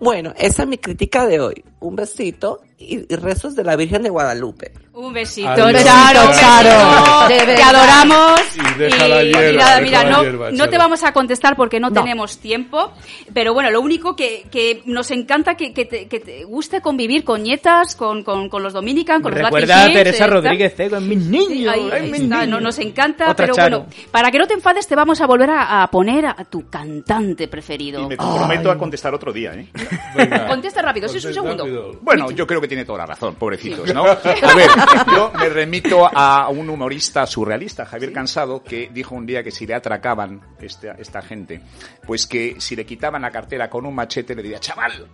[0.00, 1.62] Bueno, esa es mi crítica de hoy.
[1.80, 4.72] Un besito y, y rezos de la Virgen de Guadalupe.
[4.92, 5.84] Un besito, Adiós.
[5.84, 6.32] Charo.
[6.34, 7.28] Charo.
[7.28, 8.40] Te De adoramos.
[8.56, 11.56] Y deja la hierba, mira, deja mira, la no, hierba, no te vamos a contestar
[11.56, 12.02] porque no, No.
[12.02, 12.92] tenemos tiempo.
[13.32, 17.24] Pero bueno, lo único que, que nos encanta que, que, te, que te guste convivir
[17.24, 20.26] con nietas, con, con, con los Dominican, con los Recuerda Latin a Kids, Teresa.
[20.26, 21.72] Rodríguez, eh, con mis niños.
[21.74, 22.48] Ahí, ay, ahí mis está, niños.
[22.48, 23.78] no, nos encanta, Otra pero Charo.
[23.80, 26.68] bueno, para que no te enfades te vamos a volver a, a poner a, tu
[26.68, 28.02] cantante preferido.
[28.02, 29.66] Y me comprometo a contestar otro día, ¿eh?
[30.48, 31.98] Contesta rápido, sí, es un segundo.
[32.02, 34.04] Bueno, yo creo que tiene toda la razón, pobrecitos, ¿no?
[34.04, 34.14] A
[34.54, 34.70] ver,
[35.12, 39.66] yo me remito a un humorista surrealista, Javier Cansado, que dijo un día que si
[39.66, 41.60] le atracaban esta, esta gente,
[42.06, 45.08] pues que si le quitaban la cartera con un machete le diría, chaval,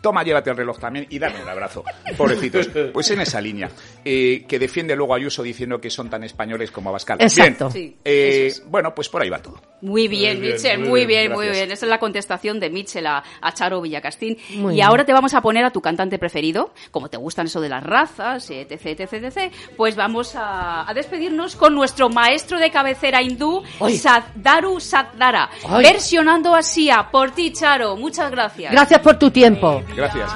[0.00, 1.84] toma, llévate el reloj también y dame un abrazo.
[2.16, 2.68] Pobrecitos.
[2.92, 3.68] Pues en esa línea,
[4.04, 7.20] eh, que defiende luego a Ayuso diciendo que son tan españoles como Abascal.
[7.20, 7.70] Exacto.
[7.70, 9.60] Bien, Sí, eh, bueno, pues por ahí va todo.
[9.82, 11.70] Muy bien, Muy bien, Mitchell, muy muy bien, bien, muy bien.
[11.72, 14.36] Esa es la contestación de Mitchell a, a Charo Villacastín.
[14.56, 14.86] Muy y bien.
[14.86, 17.82] ahora te vamos a poner a tu cantante preferido, como te gustan eso de las
[17.82, 19.52] razas, etc, etc, etc.
[19.76, 23.96] Pues vamos a, a despedirnos con nuestro maestro de cabecera hindú, Ay.
[23.96, 25.82] Saddaru Sadara, Ay.
[25.84, 27.08] versionando a Sia.
[27.10, 27.96] Por ti, Charo.
[27.96, 28.72] Muchas gracias.
[28.72, 29.82] Gracias por tu tiempo.
[29.96, 30.30] Gracias.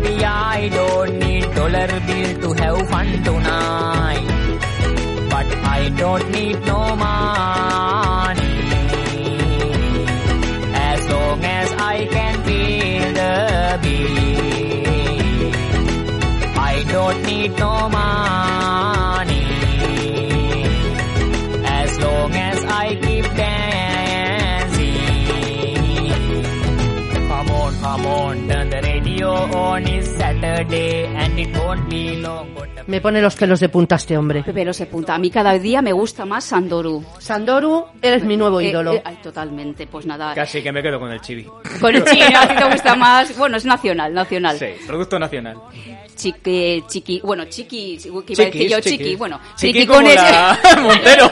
[0.00, 4.26] Baby, I don't need dollar bill to have fun tonight.
[5.30, 8.54] But I don't need no money.
[10.90, 15.52] As long as I can pay the bill.
[16.70, 19.44] I don't need no money.
[21.64, 23.58] As long as I keep dancing.
[27.28, 29.86] Come on, come on, turn the radio on.
[29.86, 32.48] It's Saturday and it won't be long.
[32.86, 34.42] Me pone los pelos de punta este hombre.
[34.52, 35.14] Pero se punta.
[35.14, 37.04] A mí cada día me gusta más Sandoru.
[37.18, 38.94] Sandoru, eres mi nuevo Eh, ídolo.
[38.94, 39.86] eh, ay, totalmente.
[39.86, 40.34] Pues nada.
[40.34, 41.46] Casi que me quedo con el chibi.
[41.80, 43.36] Con el chino, a ti te gusta más.
[43.36, 44.58] Bueno, es nacional, nacional.
[44.58, 45.56] Sí, producto nacional.
[46.16, 48.98] Chiqui, chiqui, bueno, chiqui, que iba a decir yo chiquis.
[48.98, 50.16] chiqui, bueno, Chiqui criticones.
[50.16, 51.30] como la Montero.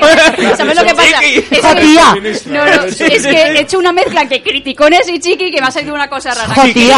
[0.57, 1.21] ¿Sabes lo que pasa?
[1.25, 2.51] Es que-.
[2.51, 5.71] No, no, es que he hecho una mezcla entre criticones y chiqui que me ha
[5.73, 6.55] salido una cosa rara.
[6.67, 6.89] Es Sí.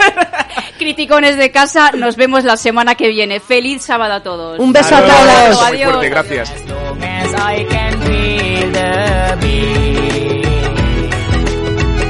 [0.78, 3.40] criticones de casa, nos vemos la semana que viene.
[3.40, 4.58] Feliz sábado a todos.
[4.58, 5.70] Un beso a todos.
[5.70, 6.52] muy fuerte, gracias.
[7.02, 10.46] as I can feel the beat.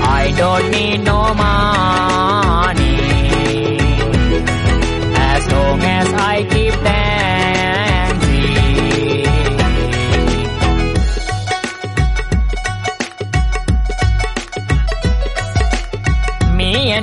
[0.02, 1.34] I don't need no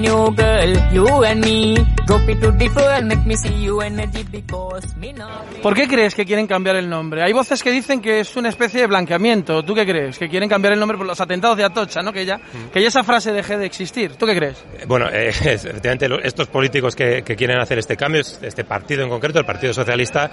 [0.01, 3.81] You, girl, you and me, drop it to the floor and make me see you
[3.81, 5.43] energy because me now.
[5.61, 7.21] ¿Por qué crees que quieren cambiar el nombre?
[7.21, 9.63] Hay voces que dicen que es una especie de blanqueamiento.
[9.63, 10.17] ¿Tú qué crees?
[10.17, 12.13] Que quieren cambiar el nombre por los atentados de Atocha, ¿no?
[12.13, 12.39] Que ya,
[12.71, 14.15] que ya esa frase deje de existir.
[14.15, 14.63] ¿Tú qué crees?
[14.87, 19.39] Bueno, eh, efectivamente, estos políticos que, que quieren hacer este cambio, este partido en concreto,
[19.39, 20.31] el Partido Socialista,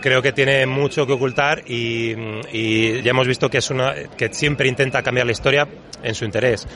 [0.00, 2.14] creo que tiene mucho que ocultar y,
[2.52, 5.66] y ya hemos visto que es una que siempre intenta cambiar la historia
[6.02, 6.66] en su interés.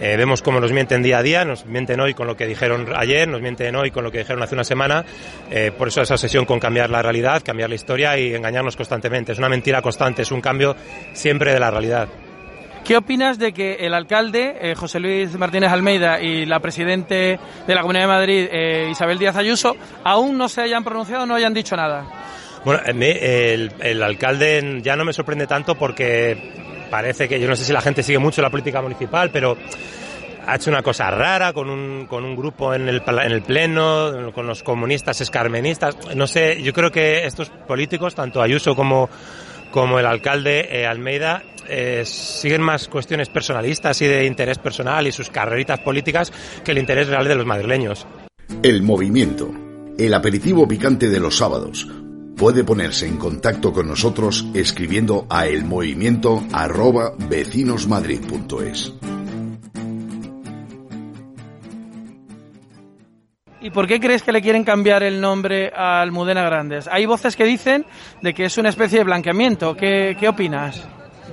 [0.00, 2.86] Eh, vemos cómo nos mienten día a día, nos mienten hoy con lo que dijeron
[2.96, 5.04] ayer, nos mienten hoy con lo que dijeron hace una semana.
[5.50, 9.32] Eh, por eso esa obsesión con cambiar la realidad, cambiar la historia y engañarnos constantemente.
[9.32, 10.74] Es una mentira constante, es un cambio
[11.12, 12.08] siempre de la realidad.
[12.84, 17.74] ¿Qué opinas de que el alcalde, eh, José Luis Martínez Almeida, y la presidente de
[17.74, 21.54] la Comunidad de Madrid, eh, Isabel Díaz Ayuso, aún no se hayan pronunciado, no hayan
[21.54, 22.04] dicho nada?
[22.64, 26.61] Bueno, el, el alcalde ya no me sorprende tanto porque
[26.92, 29.56] parece que yo no sé si la gente sigue mucho la política municipal, pero
[30.46, 34.30] ha hecho una cosa rara con un, con un grupo en el, en el pleno,
[34.34, 35.96] con los comunistas escarmenistas.
[36.14, 39.08] No sé, yo creo que estos políticos, tanto Ayuso como,
[39.70, 45.12] como el alcalde eh, Almeida, eh, siguen más cuestiones personalistas y de interés personal y
[45.12, 46.30] sus carreritas políticas
[46.62, 48.06] que el interés real de los madrileños.
[48.62, 49.50] El movimiento.
[49.96, 51.88] El aperitivo picante de los sábados.
[52.42, 58.92] Puede ponerse en contacto con nosotros escribiendo a elmovimiento arroba vecinosmadrid.es.
[63.60, 66.88] ¿Y por qué crees que le quieren cambiar el nombre a Almudena Grandes?
[66.90, 67.86] Hay voces que dicen
[68.22, 69.76] de que es una especie de blanqueamiento.
[69.76, 70.82] ¿Qué, qué opinas?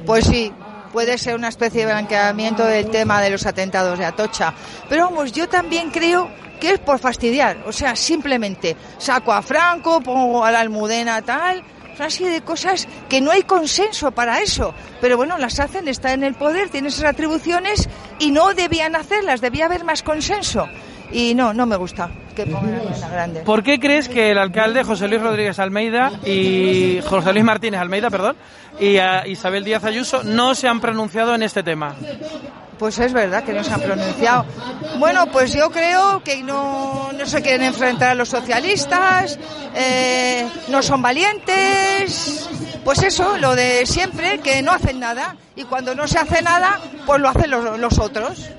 [0.05, 0.53] Pues sí,
[0.93, 4.53] puede ser una especie de blanqueamiento del tema de los atentados de Atocha.
[4.87, 7.63] Pero vamos, yo también creo que es por fastidiar.
[7.65, 11.63] O sea, simplemente saco a Franco, pongo a la Almudena tal.
[11.97, 14.73] Una serie de cosas que no hay consenso para eso.
[15.01, 19.41] Pero bueno, las hacen, está en el poder, tiene esas atribuciones y no debían hacerlas,
[19.41, 20.65] debía haber más consenso.
[21.11, 23.41] Y no, no me gusta que pongan a Almudena Grande.
[23.41, 28.09] ¿Por qué crees que el alcalde José Luis Rodríguez Almeida y José Luis Martínez Almeida,
[28.09, 28.37] perdón,
[28.79, 31.95] y a Isabel Díaz Ayuso no se han pronunciado en este tema?
[32.79, 34.45] Pues es verdad que no se han pronunciado.
[34.99, 39.37] Bueno, pues yo creo que no, no se quieren enfrentar a los socialistas,
[39.75, 42.49] eh, no son valientes.
[42.85, 45.35] Pues eso, lo de siempre, que no hacen nada.
[45.57, 48.49] Y cuando no se hace nada, pues lo hacen los, los otros.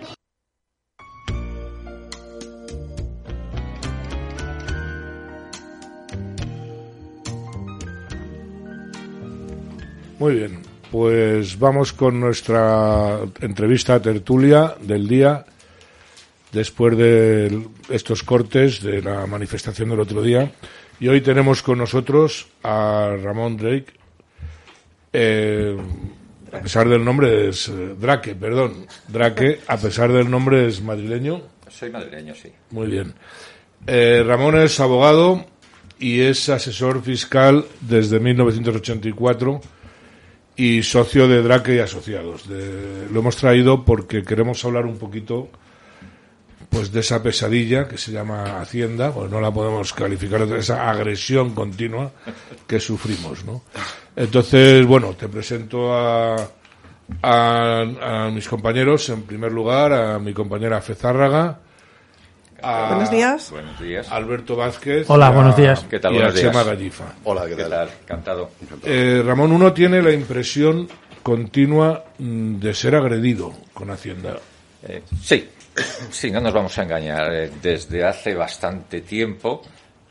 [10.19, 15.45] Muy bien, pues vamos con nuestra entrevista tertulia del día,
[16.53, 20.51] después de estos cortes de la manifestación del otro día.
[20.99, 23.87] Y hoy tenemos con nosotros a Ramón Drake.
[25.13, 25.77] Eh,
[26.53, 28.87] a pesar del nombre es eh, Drake, perdón.
[29.09, 31.43] Drake, a pesar del nombre es madrileño.
[31.69, 32.51] Soy madrileño, sí.
[32.71, 33.15] Muy bien.
[33.87, 35.47] Eh, Ramón es abogado
[36.01, 39.61] y es asesor fiscal desde 1984
[40.61, 42.45] y socio de Drake y Asociados.
[42.47, 45.49] Lo hemos traído porque queremos hablar un poquito
[46.69, 50.91] pues de esa pesadilla que se llama Hacienda, pues no la podemos calificar de esa
[50.91, 52.13] agresión continua
[52.67, 53.63] que sufrimos, ¿no?
[54.15, 56.37] Entonces, bueno, te presento a,
[57.23, 61.59] a, a mis compañeros, en primer lugar, a mi compañera Fezárraga,
[62.63, 63.51] a Buenos días.
[63.51, 64.11] Buenos días.
[64.11, 65.85] Alberto Vázquez Hola, a- buenos días.
[65.89, 66.13] ¿Qué tal?
[66.13, 66.53] y a Buenos días.
[66.53, 67.05] Chema Gallifa.
[67.25, 67.89] Hola, ¿qué, tal?
[68.03, 68.51] Encantado.
[68.85, 70.89] Eh, Ramón, uno tiene la impresión
[71.23, 74.37] continua mm, de ser agredido con Hacienda.
[74.87, 75.49] Eh, sí,
[76.11, 77.33] sí, no nos vamos a engañar.
[77.33, 79.63] Eh, Desde hace bastante tiempo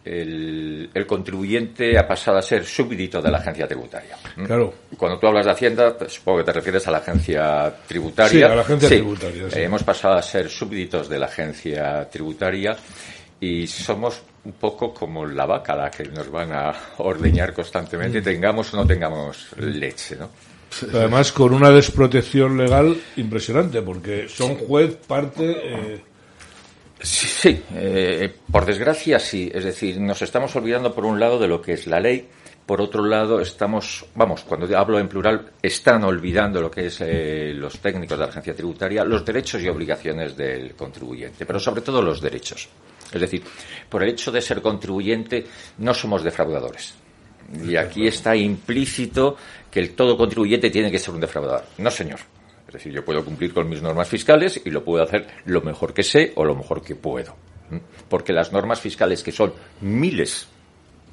[0.05, 4.15] el, el contribuyente ha pasado a ser súbdito de la agencia tributaria.
[4.37, 4.45] ¿Mm?
[4.45, 4.73] Claro.
[4.97, 8.31] Cuando tú hablas de Hacienda, pues, supongo que te refieres a la agencia tributaria.
[8.31, 9.59] Sí, a la agencia tributaria, sí.
[9.59, 12.75] Eh, hemos pasado a ser súbditos de la agencia tributaria
[13.39, 18.23] y somos un poco como la vaca la que nos van a ordeñar constantemente, Mm.
[18.23, 20.29] tengamos o no tengamos leche, ¿no?
[20.93, 25.43] Además, con una desprotección legal impresionante, porque son juez, parte.
[25.51, 26.01] eh,
[27.01, 29.49] Sí, sí, eh, por desgracia sí.
[29.53, 32.27] Es decir, nos estamos olvidando por un lado de lo que es la ley,
[32.69, 37.51] por otro lado, estamos, vamos, cuando hablo en plural, están olvidando lo que es eh,
[37.55, 41.99] los técnicos de la agencia tributaria, los derechos y obligaciones del contribuyente, pero sobre todo
[41.99, 42.69] los derechos.
[43.11, 43.41] Es decir,
[43.89, 45.47] por el hecho de ser contribuyente,
[45.79, 46.93] no somos defraudadores.
[47.65, 49.35] Y aquí está implícito
[49.71, 51.63] que el todo contribuyente tiene que ser un defraudador.
[51.79, 52.19] No, señor.
[52.69, 55.91] Es decir, yo puedo cumplir con mis normas fiscales y lo puedo hacer lo mejor
[55.91, 57.35] que sé o lo mejor que puedo.
[58.07, 60.47] Porque las normas fiscales, que son miles,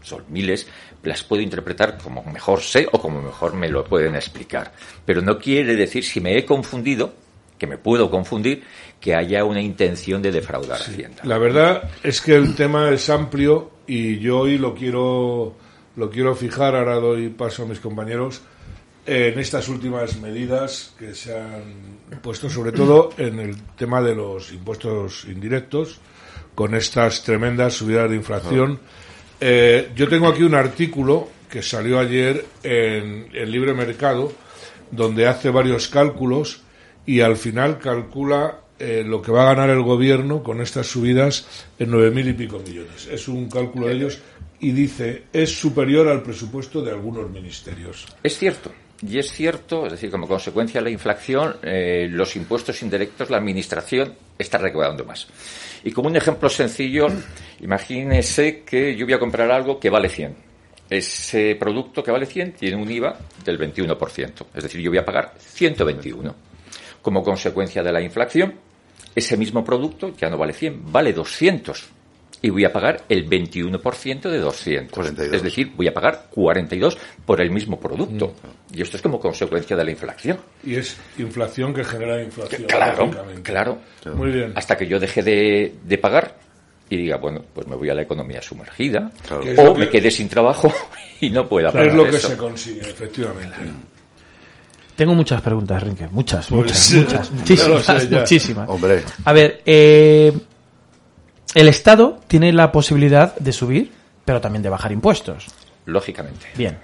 [0.02, 0.66] son miles,
[1.02, 4.74] las puedo interpretar como mejor sé o como mejor me lo pueden explicar.
[5.06, 7.14] Pero no quiere decir, si me he confundido,
[7.56, 8.62] que me puedo confundir,
[9.00, 11.22] que haya una intención de defraudar Hacienda.
[11.24, 15.56] La verdad es que el tema es amplio y yo hoy lo quiero,
[15.96, 18.42] lo quiero fijar, ahora doy paso a mis compañeros,
[19.06, 24.52] en estas últimas medidas que se han puesto, sobre todo en el tema de los
[24.52, 26.00] impuestos indirectos,
[26.54, 28.80] con estas tremendas subidas de inflación.
[29.40, 34.32] Eh, yo tengo aquí un artículo que salió ayer en el Libre Mercado,
[34.90, 36.62] donde hace varios cálculos
[37.04, 41.46] y al final calcula eh, lo que va a ganar el gobierno con estas subidas
[41.78, 43.06] en nueve mil y pico millones.
[43.10, 44.18] Es un cálculo de ellos
[44.58, 48.06] y dice es superior al presupuesto de algunos ministerios.
[48.22, 48.72] Es cierto.
[49.02, 53.36] Y es cierto, es decir, como consecuencia de la inflación, eh, los impuestos indirectos, la
[53.36, 55.26] administración está recaudando más.
[55.84, 57.08] Y como un ejemplo sencillo,
[57.60, 60.34] imagínese que yo voy a comprar algo que vale 100.
[60.88, 64.46] Ese producto que vale 100 tiene un IVA del 21%.
[64.54, 66.34] Es decir, yo voy a pagar 121.
[67.02, 68.54] Como consecuencia de la inflación,
[69.14, 71.95] ese mismo producto ya no vale 100, vale 200
[72.46, 75.06] y voy a pagar el 21% de 200.
[75.18, 78.34] Es decir, voy a pagar 42 por el mismo producto.
[78.72, 80.38] Y esto es como consecuencia de la inflación.
[80.62, 82.62] Y es inflación que genera inflación.
[82.68, 83.10] Claro,
[83.42, 83.78] claro.
[84.14, 84.52] Muy bien.
[84.54, 86.36] Hasta que yo deje de, de pagar
[86.88, 90.28] y diga, bueno, pues me voy a la economía sumergida o que- me quede sin
[90.28, 90.72] trabajo
[91.20, 92.28] y no pueda pagar es lo que eso.
[92.28, 93.56] se consigue, efectivamente.
[94.94, 96.06] Tengo muchas preguntas, Rinke.
[96.08, 97.30] Muchas, Pues muchas, sí, muchas.
[97.32, 98.68] Muchísimas, muchísimas.
[98.70, 99.02] Hombre.
[99.24, 100.32] A ver, eh,
[101.56, 103.90] el Estado tiene la posibilidad de subir,
[104.26, 105.46] pero también de bajar impuestos.
[105.86, 106.48] Lógicamente.
[106.54, 106.76] Bien.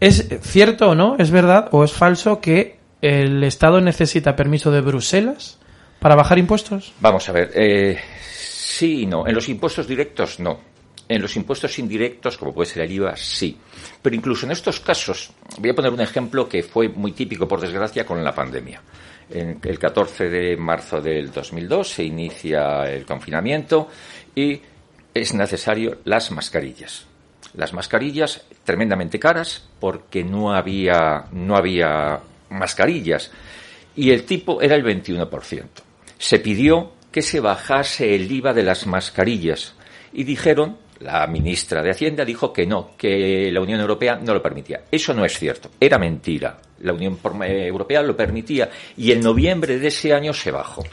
[0.00, 4.82] ¿Es cierto o no, es verdad o es falso que el Estado necesita permiso de
[4.82, 5.58] Bruselas
[5.98, 6.92] para bajar impuestos?
[7.00, 9.26] Vamos a ver, eh, sí y no.
[9.26, 10.60] En los impuestos directos, no.
[11.08, 13.56] En los impuestos indirectos, como puede ser el IVA, sí.
[14.02, 17.62] Pero incluso en estos casos, voy a poner un ejemplo que fue muy típico, por
[17.62, 18.82] desgracia, con la pandemia.
[19.30, 23.88] En el 14 de marzo del 2002 se inicia el confinamiento
[24.34, 24.60] y
[25.12, 27.06] es necesario las mascarillas.
[27.54, 33.30] Las mascarillas tremendamente caras porque no había, no había mascarillas
[33.96, 35.64] y el tipo era el 21%.
[36.18, 39.74] Se pidió que se bajase el IVA de las mascarillas
[40.12, 44.42] y dijeron, la ministra de Hacienda dijo que no, que la Unión Europea no lo
[44.42, 44.84] permitía.
[44.90, 46.58] Eso no es cierto, era mentira.
[46.80, 50.84] La Unión eh, Europea lo permitía y en noviembre de ese año se bajó.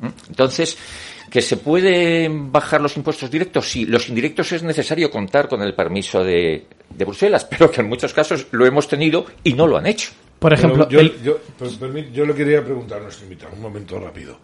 [0.00, 0.08] ¿Mm?
[0.28, 0.76] Entonces,
[1.30, 3.68] ¿que se pueden bajar los impuestos directos?
[3.68, 7.88] Sí, los indirectos es necesario contar con el permiso de, de Bruselas, pero que en
[7.88, 10.10] muchos casos lo hemos tenido y no lo han hecho.
[10.38, 11.38] Por ejemplo, yo, el- yo,
[11.80, 14.40] permit- yo le quería preguntar a nuestro invitado, un momento rápido.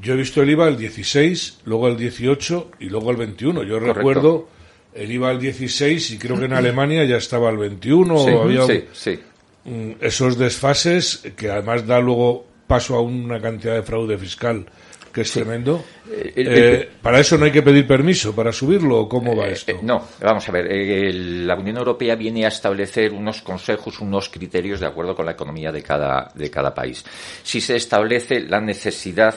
[0.00, 3.62] Yo he visto el IVA el 16, luego el 18 y luego el 21.
[3.62, 3.92] Yo Correcto.
[3.94, 4.48] recuerdo
[4.94, 8.18] el IVA al 16 y creo que en Alemania ya estaba el 21.
[8.18, 9.20] Sí, o había sí, sí.
[9.66, 14.66] Mm, esos desfases que además da luego paso a una cantidad de fraude fiscal
[15.12, 15.82] que es tremendo.
[16.10, 19.52] Eh, Eh, ¿Para eso no hay que pedir permiso para subirlo o cómo va Eh,
[19.52, 19.78] esto?
[19.82, 20.66] no, vamos a ver.
[21.14, 25.72] la Unión Europea viene a establecer unos consejos, unos criterios de acuerdo con la economía
[25.72, 27.02] de cada, de cada país.
[27.42, 29.34] Si se establece la necesidad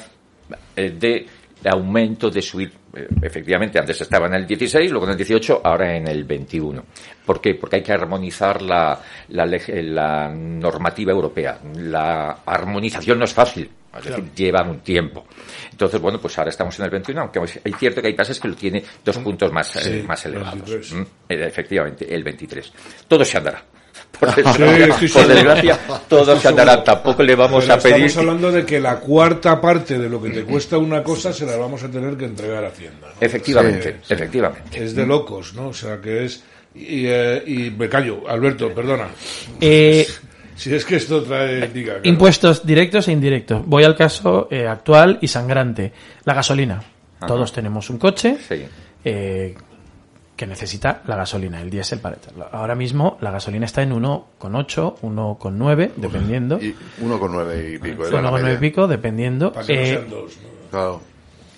[0.76, 1.28] de
[1.64, 2.74] aumento de subir,
[3.22, 6.84] efectivamente, antes estaba en el 16, luego en el 18, ahora en el 21.
[7.26, 7.56] ¿Por qué?
[7.56, 9.00] Porque hay que armonizar la,
[9.30, 11.60] eh, la normativa europea.
[11.76, 13.70] La armonización no es fácil.
[13.98, 15.26] Es decir, lleva un tiempo.
[15.72, 18.48] Entonces, bueno, pues ahora estamos en el 21, aunque es cierto que hay países que
[18.48, 20.70] lo tiene dos puntos más, eh, más elevados.
[20.70, 20.94] 23.
[20.94, 22.72] Mm, eh, Efectivamente, el 23.
[23.08, 23.64] Todo se andará.
[24.20, 26.84] Por Sí, desgracia, estoy por desgracia, todo se andará.
[26.84, 28.06] Tampoco le vamos Pero a pedir.
[28.06, 31.46] Estamos hablando de que la cuarta parte de lo que te cuesta una cosa se
[31.46, 33.08] la vamos a tener que entregar a Hacienda.
[33.08, 33.14] ¿no?
[33.26, 34.14] Efectivamente, Sí, sí.
[34.14, 34.84] efectivamente.
[34.84, 35.70] Es de locos, ¿no?
[35.70, 36.44] O sea, que es...
[36.76, 39.08] Y, eh, y me callo, Alberto, perdona.
[39.62, 40.06] Eh,
[40.56, 41.70] si es que esto trae...
[41.70, 42.02] Diga, claro.
[42.10, 43.66] Impuestos directos e indirectos.
[43.66, 45.94] Voy al caso eh, actual y sangrante.
[46.26, 46.84] La gasolina.
[47.20, 47.26] Ajá.
[47.28, 48.66] Todos tenemos un coche Sí.
[49.06, 49.56] eh,
[50.40, 52.48] que necesita la gasolina, el diésel para echarlo.
[52.54, 56.58] Ahora mismo la gasolina está en 1,8, 1,9, dependiendo.
[56.62, 58.08] Y uno con nueve y pico.
[58.08, 58.60] era la 1,9 y media.
[58.62, 59.52] pico, dependiendo.
[59.52, 60.50] Para que no Eh, sean dos, ¿no?
[60.72, 61.02] Claro.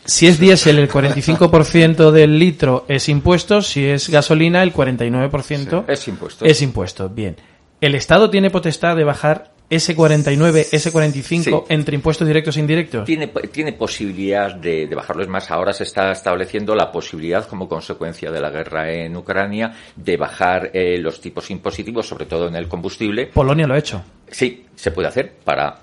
[0.04, 6.08] Si es diésel, el 45% del litro es impuestos, si es gasolina, el 49% es
[6.08, 6.44] impuesto.
[6.44, 7.38] Es impuesto, bien.
[7.82, 11.74] ¿El Estado tiene potestad de bajar ese 49, ese 45 Sí.
[11.74, 13.06] entre impuestos directos e indirectos?
[13.06, 15.24] Tiene, tiene posibilidad de, de bajarlo.
[15.24, 19.74] Es más, ahora se está estableciendo la posibilidad, como consecuencia de la guerra en Ucrania,
[19.96, 23.28] de bajar eh, los tipos impositivos, sobre todo en el combustible.
[23.28, 24.04] Polonia lo ha hecho.
[24.30, 25.80] Sí, se puede hacer para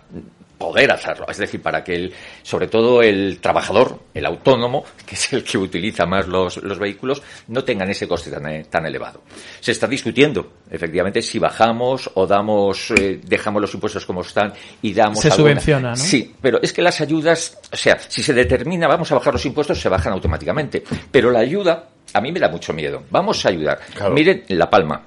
[0.58, 1.24] poder hacerlo.
[1.28, 5.56] Es decir, para que el, sobre todo el trabajador, el autónomo, que es el que
[5.56, 9.22] utiliza más los, los vehículos, no tengan ese coste tan, eh, tan elevado.
[9.60, 14.52] Se está discutiendo, efectivamente, si bajamos o damos, eh, dejamos los impuestos como están
[14.82, 15.96] y damos Se alguna- subvenciona, ¿no?
[15.96, 19.46] Sí, pero es que las ayudas, o sea, si se determina vamos a bajar los
[19.46, 20.82] impuestos, se bajan automáticamente.
[21.12, 23.04] Pero la ayuda, a mí me da mucho miedo.
[23.10, 23.78] Vamos a ayudar.
[23.94, 24.12] Claro.
[24.12, 25.04] Miren La Palma,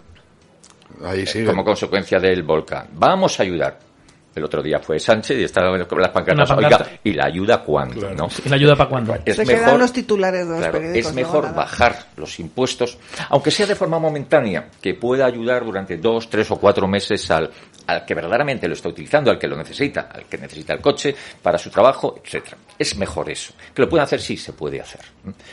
[1.03, 1.45] Ahí sigue.
[1.45, 2.87] como consecuencia del volcán.
[2.93, 3.90] Vamos a ayudar.
[4.33, 6.49] El otro día fue Sánchez y estaba con las pancartas.
[6.51, 6.85] Una pancarta.
[6.85, 8.13] Oiga, ¿y la ayuda cuándo?
[8.13, 8.29] ¿no?
[8.45, 9.15] ¿Y la ayuda para cuándo?
[9.25, 11.09] Es Se mejor, quedan los titulares de los claro, periódicos.
[11.09, 12.97] es mejor bajar los impuestos,
[13.29, 17.51] aunque sea de forma momentánea, que pueda ayudar durante dos, tres o cuatro meses al,
[17.87, 21.13] al que verdaderamente lo está utilizando, al que lo necesita, al que necesita el coche
[21.41, 22.57] para su trabajo, etcétera.
[22.79, 23.53] Es mejor eso.
[23.73, 25.01] Que lo pueden hacer, sí, se puede hacer.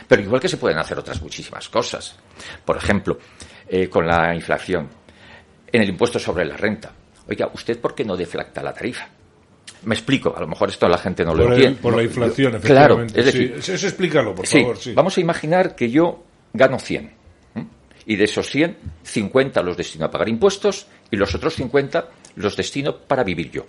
[0.07, 2.17] Pero igual que se pueden hacer otras muchísimas cosas.
[2.65, 3.19] Por ejemplo,
[3.69, 4.89] eh, con la inflación,
[5.73, 6.93] en el impuesto sobre la renta.
[7.29, 9.09] Oiga, ¿usted por qué no deflacta la tarifa?
[9.85, 11.81] Me explico, a lo mejor esto la gente no lo Por, entiende.
[11.81, 13.21] por la inflación, Claro, efectivamente.
[13.21, 14.77] es decir, Sí, eso explícalo, por Sí, favor.
[14.79, 14.93] Sí.
[14.95, 17.13] Vamos a imaginar que yo gano 100.
[17.55, 17.67] ¿m?
[18.07, 22.57] Y de esos 100, 50 los destino a pagar impuestos y los otros 50 los
[22.57, 23.67] destino para vivir yo.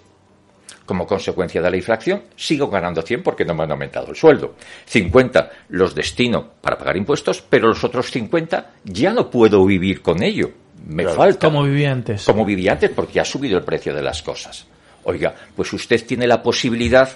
[0.85, 4.55] Como consecuencia de la inflación, sigo ganando 100 porque no me han aumentado el sueldo.
[4.85, 10.23] 50 los destino para pagar impuestos, pero los otros 50 ya no puedo vivir con
[10.23, 10.49] ello.
[10.87, 11.47] Me falta.
[11.47, 12.23] Como vivía antes.
[12.25, 14.65] Como vivía antes porque ha subido el precio de las cosas.
[15.03, 17.09] Oiga, pues usted tiene la posibilidad,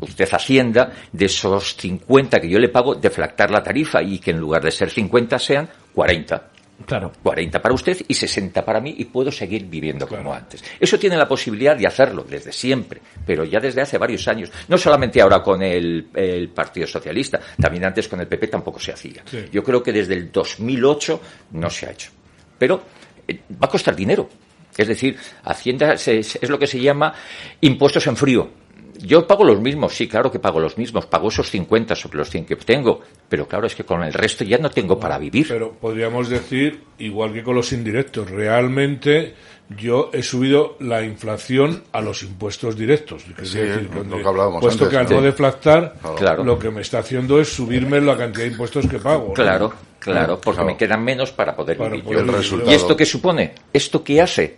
[0.00, 4.38] usted Hacienda, de esos 50 que yo le pago, deflactar la tarifa y que en
[4.38, 6.48] lugar de ser 50 sean 40.
[6.84, 7.12] Claro.
[7.22, 10.64] 40 para usted y 60 para mí y puedo seguir viviendo como antes.
[10.80, 14.50] Eso tiene la posibilidad de hacerlo desde siempre, pero ya desde hace varios años.
[14.66, 18.92] No solamente ahora con el, el Partido Socialista, también antes con el PP tampoco se
[18.92, 19.22] hacía.
[19.24, 19.44] Sí.
[19.52, 21.20] Yo creo que desde el 2008
[21.52, 22.10] no se ha hecho.
[22.62, 22.80] Pero
[23.26, 24.28] eh, va a costar dinero.
[24.76, 27.12] Es decir, Hacienda es lo que se llama
[27.60, 28.48] impuestos en frío.
[29.00, 32.30] Yo pago los mismos, sí, claro que pago los mismos, pago esos 50 sobre los
[32.30, 35.46] 100 que tengo, pero claro, es que con el resto ya no tengo para vivir.
[35.48, 39.34] Pero podríamos decir, igual que con los indirectos, realmente
[39.76, 43.24] yo he subido la inflación a los impuestos directos.
[43.42, 45.16] Es Sí, decir, lo que hablábamos puesto antes, que al ¿no?
[45.16, 46.44] no deflactar, Claro.
[46.44, 49.34] lo que me está haciendo es subirme la cantidad de impuestos que pago.
[49.36, 49.91] ¿no?
[50.02, 50.66] Claro, porque Claro.
[50.72, 52.32] me quedan menos para poder Para vivir poder yo.
[52.32, 52.70] resultado.
[52.70, 53.54] ¿Y esto qué supone?
[53.72, 54.56] ¿Esto qué hace?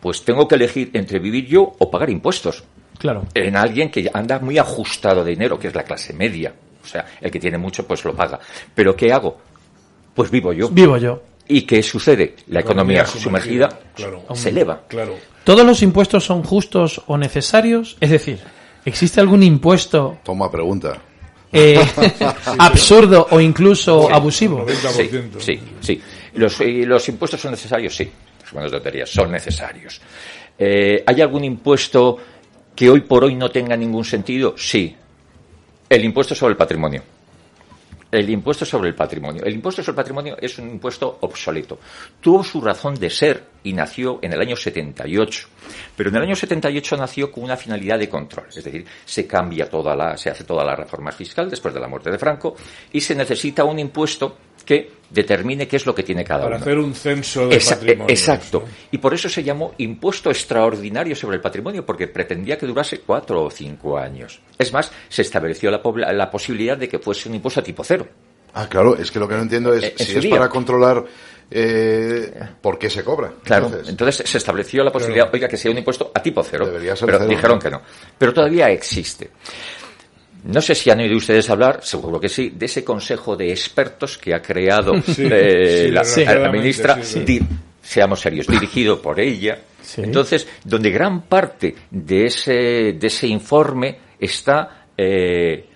[0.00, 2.64] Pues tengo que elegir entre vivir yo o pagar impuestos.
[2.98, 3.24] Claro.
[3.34, 6.52] En alguien que anda muy ajustado de dinero, que es la clase media.
[6.82, 8.38] O sea, el que tiene mucho, pues lo paga.
[8.74, 9.38] ¿Pero qué hago?
[10.14, 10.68] Pues vivo yo.
[10.68, 11.22] Vivo yo.
[11.48, 12.36] ¿Y qué sucede?
[12.48, 14.24] La economía Economía sumergida Claro.
[14.34, 14.82] se eleva.
[14.88, 15.14] Claro.
[15.44, 17.96] ¿Todos los impuestos son justos o necesarios?
[18.00, 18.38] Es decir,
[18.84, 20.98] ¿existe algún impuesto Toma pregunta.
[21.52, 21.78] Eh,
[22.58, 24.12] absurdo o incluso Sí.
[24.12, 24.66] abusivo?
[24.92, 26.02] Sí, sí, sí.
[26.34, 28.10] Los, eh, los impuestos son necesarios, sí.
[28.42, 30.00] Las buenas tonterías, son necesarios.
[30.58, 32.18] Eh, ¿Hay algún impuesto
[32.74, 34.54] que hoy por hoy no tenga ningún sentido?
[34.56, 34.96] Sí.
[35.88, 37.02] El impuesto sobre el patrimonio.
[38.12, 39.42] El impuesto sobre el patrimonio.
[39.42, 41.78] El impuesto sobre el patrimonio es un impuesto obsoleto.
[42.20, 45.48] Tuvo su razón de ser y nació en el año 78.
[45.96, 48.48] Pero en el año 78 nació con una finalidad de control.
[48.50, 51.88] Es decir, se cambia toda la, se hace toda la reforma fiscal después de la
[51.88, 52.54] muerte de Franco
[52.92, 56.62] y se necesita un impuesto que determine qué es lo que tiene cada Para uno.
[56.64, 58.06] hacer un censo de Esa- patrimonio.
[58.14, 58.64] Exacto.
[58.90, 63.44] Y por eso se llamó impuesto extraordinario sobre el patrimonio, porque pretendía que durase cuatro
[63.44, 64.40] o cinco años.
[64.58, 67.84] Es más, se estableció la, pobla- la posibilidad de que fuese un impuesto a tipo
[67.84, 68.06] cero.
[68.54, 70.30] Ah, claro, es que lo que no entiendo es Eh, en si es día.
[70.36, 71.04] para controlar
[71.50, 73.32] eh, por qué se cobra.
[73.42, 76.64] Claro, Entonces, entonces, se estableció la posibilidad, oiga, que sea un impuesto a tipo cero.
[76.66, 77.60] Debería ser pero cero, dijeron ¿no?
[77.62, 77.82] que no.
[78.18, 79.30] Pero todavía existe.
[80.44, 84.18] No sé si han oído ustedes hablar, seguro que sí, de ese consejo de expertos
[84.18, 86.04] que ha creado Sí, eh, sí, la,
[86.50, 87.40] ministra, di-
[87.80, 89.58] seamos serios, dirigido por ella.
[90.02, 92.52] Entonces, donde gran parte de ese,
[92.98, 95.66] de ese informe está eh,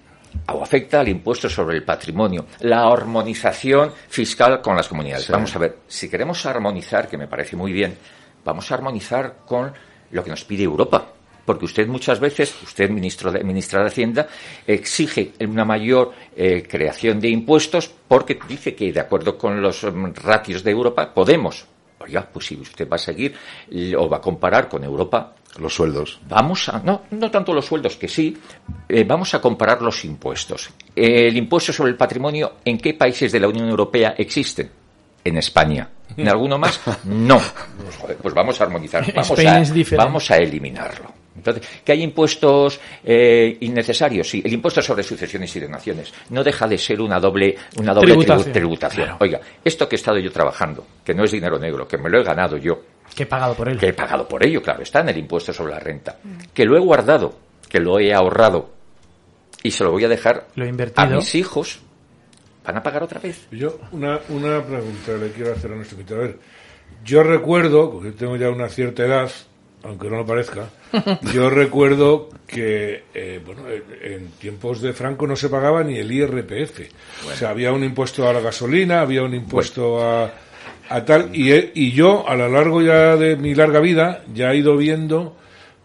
[0.53, 5.27] o afecta al impuesto sobre el patrimonio, la armonización fiscal con las comunidades.
[5.31, 7.97] Vamos a ver, si queremos armonizar, que me parece muy bien,
[8.45, 9.73] vamos a armonizar con
[10.11, 11.13] lo que nos pide Europa.
[11.47, 14.29] Porque usted muchas veces, usted, ministro de, ministra de Hacienda,
[14.67, 20.13] exige una mayor eh, creación de impuestos porque dice que, de acuerdo con los mm,
[20.23, 21.65] ratios de Europa, podemos.
[22.01, 23.35] Oiga, pues si usted va a seguir
[23.97, 26.21] o va a comparar con Europa, los sueldos.
[26.29, 28.37] Vamos a, no, no tanto los sueldos, que sí,
[28.89, 30.71] eh, vamos a comparar los impuestos.
[30.95, 34.71] El impuesto sobre el patrimonio, ¿en qué países de la Unión Europea existen?
[35.25, 35.89] En España.
[36.17, 36.81] ¿En alguno más?
[37.05, 37.41] No.
[37.83, 40.05] Pues, joder, pues vamos a armonizar, vamos a, es diferente.
[40.05, 41.26] vamos a eliminarlo.
[41.37, 44.29] Entonces, ¿que hay impuestos eh, innecesarios?
[44.29, 48.15] Sí, el impuesto sobre sucesiones y donaciones no deja de ser una doble, una doble
[48.15, 48.53] tribu- Tributación.
[48.53, 49.05] tributación.
[49.07, 49.19] Claro.
[49.21, 52.21] Oiga, esto que he estado yo trabajando, que no es dinero negro, que me lo
[52.21, 52.81] he ganado yo,
[53.15, 53.79] Que he pagado por él.
[53.79, 56.19] que he pagado por ello, claro, está en el impuesto sobre la renta,
[56.53, 58.71] que lo he guardado, que lo he ahorrado
[59.63, 61.81] y se lo voy a dejar Lo he a mis hijos,
[62.65, 63.47] van a pagar otra vez.
[63.51, 66.21] Yo una, una pregunta le quiero hacer a nuestro invitado.
[66.23, 66.39] A ver,
[67.05, 69.31] yo recuerdo, porque tengo ya una cierta edad,
[69.87, 70.69] aunque no lo parezca,
[71.33, 76.11] yo recuerdo que eh, bueno, en, en tiempos de Franco no se pagaba ni el
[76.11, 76.81] IRPF.
[77.27, 80.33] O sea, había un impuesto a la gasolina, había un impuesto a,
[80.89, 84.59] a tal, y, y yo a lo largo ya de mi larga vida ya he
[84.59, 85.37] ido viendo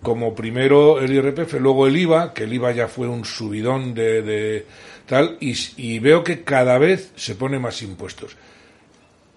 [0.02, 4.24] como primero el IRPF, luego el IVA, que el IVA ya fue un subidón de,
[4.24, 4.66] de
[5.06, 8.36] tal, y veo que cada vez se pone más impuestos.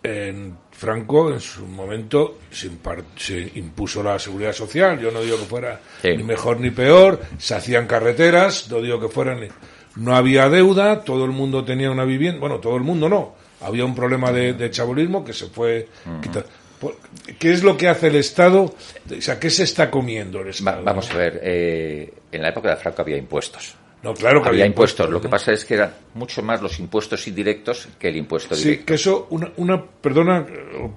[0.04, 2.70] En Franco, en su momento, se,
[3.16, 6.14] se impuso la seguridad social, yo no digo que fuera Sí.
[6.16, 9.48] ni mejor ni peor, se hacían carreteras, no digo que fueran...
[9.96, 13.84] No había deuda, todo el mundo tenía una vivienda, bueno, todo el mundo no, había
[13.84, 15.88] un problema de, de chabolismo que se fue
[16.20, 16.48] quitando.
[16.80, 16.96] Por-
[17.38, 18.62] ¿Qué es lo que hace el Estado?
[18.64, 20.82] O sea, ¿qué se está comiendo el Va- Estado?
[20.82, 23.76] vamos a ver, eh, en la época de Franco había impuestos.
[24.04, 25.06] No, claro que había había impuestos.
[25.06, 28.54] impuestos, Lo que pasa es que eran mucho más los impuestos indirectos que el impuesto
[28.54, 28.86] Sí, directo.
[28.86, 30.44] que eso, una, una perdona,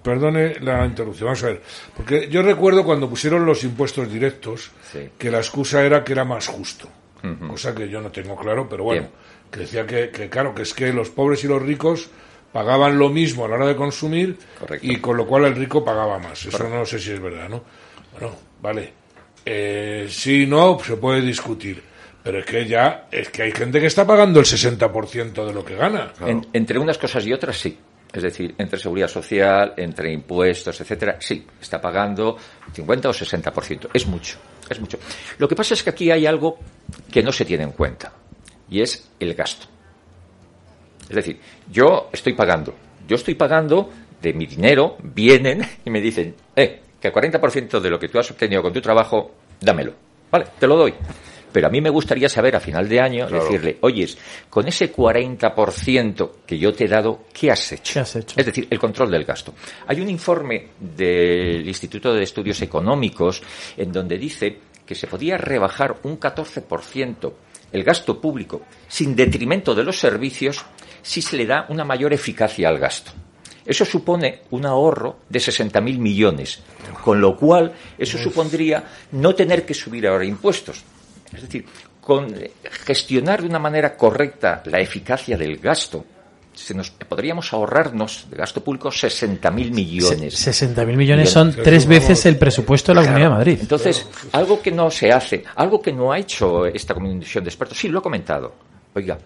[0.04, 1.62] perdone la interrupción, vamos a ver,
[1.96, 5.10] porque yo recuerdo cuando pusieron los impuestos directos, Sí.
[5.18, 6.90] que la excusa era que era más justo,
[7.48, 9.14] cosa que yo no tengo claro, pero bueno, Bien.
[9.52, 12.10] que decía que, que claro, que es que los pobres y los ricos
[12.54, 14.86] pagaban lo mismo a la hora de consumir Correcto.
[14.86, 16.40] y con lo cual el rico pagaba más.
[16.46, 16.78] Eso Correcto.
[16.78, 17.64] no sé si es verdad, ¿no?
[18.14, 18.94] Bueno, vale.
[19.46, 21.82] Eh, sí, no, se puede discutir.
[22.28, 25.64] Pero es que ya, es que hay gente que está pagando el 60% de lo
[25.64, 26.12] que gana.
[26.26, 27.78] En- entre unas cosas y otras, sí.
[28.12, 32.36] Es decir, entre seguridad social, entre impuestos, etcétera, sí, está pagando
[32.74, 33.88] 50 o 60%.
[33.94, 34.38] Es mucho,
[34.70, 35.00] es mucho.
[35.38, 36.58] Lo que pasa es que aquí hay algo
[37.10, 38.12] que no se tiene en cuenta,
[38.70, 39.68] y es el gasto.
[41.10, 41.40] Es decir,
[41.72, 42.76] yo estoy pagando,
[43.08, 43.90] yo estoy pagando
[44.22, 48.20] de mi dinero, vienen y me dicen, eh, que el 40% de lo que tú
[48.20, 49.94] has obtenido con tu trabajo, dámelo.
[50.30, 50.94] Vale, te lo doy.
[51.52, 53.44] Pero a mí me gustaría saber a final de año, Claro.
[53.44, 54.18] decirle, oyes,
[54.50, 57.94] con ese 40% que yo te he dado, ¿qué has hecho?
[57.94, 58.36] ¿Qué has hecho?
[58.40, 59.54] Es decir, el control del gasto.
[59.88, 63.42] Hay un informe del Instituto de Estudios Económicos
[63.76, 67.34] en donde dice que se podía rebajar un 14%
[67.72, 70.64] el gasto público sin detrimento de los servicios
[71.02, 73.12] si se le da una mayor eficacia al gasto.
[73.66, 76.62] Eso supone un ahorro de 60.000 millones,
[77.04, 80.84] con lo cual eso supondría no tener que subir ahora impuestos.
[81.34, 81.66] Es decir,
[82.02, 82.52] con eh,
[82.86, 86.06] gestionar de una manera correcta la eficacia del gasto,
[86.54, 90.34] se nos podríamos ahorrarnos de gasto público 60.000 millones.
[90.36, 93.58] Se- 60.000 millones son tres veces el presupuesto de la Comunidad de Madrid.
[93.62, 97.78] Entonces, algo que no se hace, algo que no ha hecho esta comisión de expertos,
[97.78, 98.56] sí lo he comentado.
[98.96, 99.20] Oiga,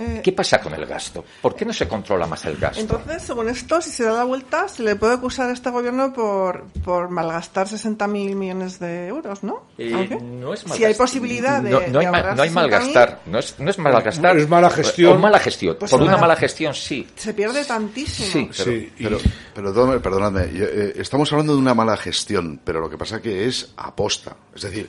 [0.00, 1.24] Eh, ¿qué pasa con el gasto?
[1.42, 2.80] ¿Por qué no se controla más el gasto?
[2.80, 6.12] Entonces, según esto, si se da la vuelta, se le puede acusar a este gobierno
[6.12, 9.66] por, por malgastar 60.000 millones de euros, ¿no?
[9.76, 9.90] Eh,
[10.22, 10.86] no es si malgastar.
[10.88, 13.54] hay posibilidad de, no, no hay, de ma- ahorrar no hay 60.000, malgastar, no es,
[13.58, 14.36] no es malgastar.
[14.38, 15.16] Es mala gestión.
[15.16, 15.76] O mala gestión.
[15.78, 17.06] Pues Por una mala- gestión, sí.
[17.16, 18.28] Se pierde tantísimo.
[18.30, 19.18] Sí, pero- Sí, y- Pero,
[19.54, 23.20] pero perdóname, perdonadme, yo, eh, estamos hablando de una mala gestión, pero lo que pasa
[23.20, 24.36] que es aposta.
[24.54, 24.88] Es decir,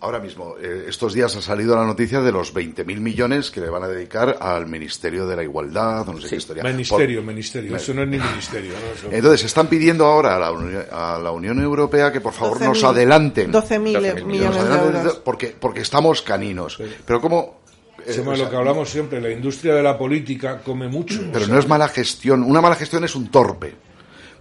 [0.00, 3.68] ahora mismo, eh, estos días ha salido la noticia de los 20.000 millones que le
[3.68, 6.62] van a dedicar al Ministerio de la Igualdad, o no sé qué historia.
[6.62, 7.76] Ministerio, Por- ministerio.
[7.76, 8.72] Eso no es ni ministerio.
[8.72, 8.92] ¿no?
[8.94, 12.60] Eso- Entonces, están pidiendo ahora a la, Uni- a la Unión Europea que por favor
[12.60, 13.52] nos 12.000 adelanten.
[13.52, 15.20] 12.000 12.000 Nos millones de euros.
[15.24, 16.78] porque, porque estamos caninos.
[17.04, 17.60] Pero como...
[18.06, 21.18] eh, Chema, o sea, lo que hablamos siempre, la industria de la política come mucho.
[21.32, 22.42] Pero o sea, no es mala gestión.
[22.44, 23.74] Una mala gestión es un torpe.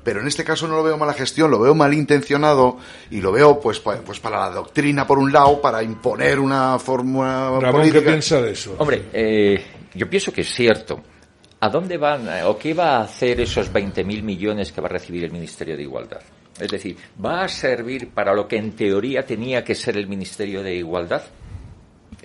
[0.07, 2.77] Pero en este caso no lo veo mala gestión, lo veo malintencionado
[3.11, 6.79] y lo veo pues, pa- pues para la doctrina por un lado, para imponer una
[6.79, 8.73] fórmula Ramón, ¿qué piensa de eso?
[8.77, 9.61] Hombre, eh,
[9.93, 11.03] yo pienso que es cierto.
[11.59, 14.91] ¿A dónde van eh, o qué va a hacer esos 20.000 millones que va a
[14.91, 16.21] recibir el Ministerio de Igualdad?
[16.57, 20.63] Es decir, ¿va a servir para lo que en teoría tenía que ser el Ministerio
[20.63, 21.23] de Igualdad?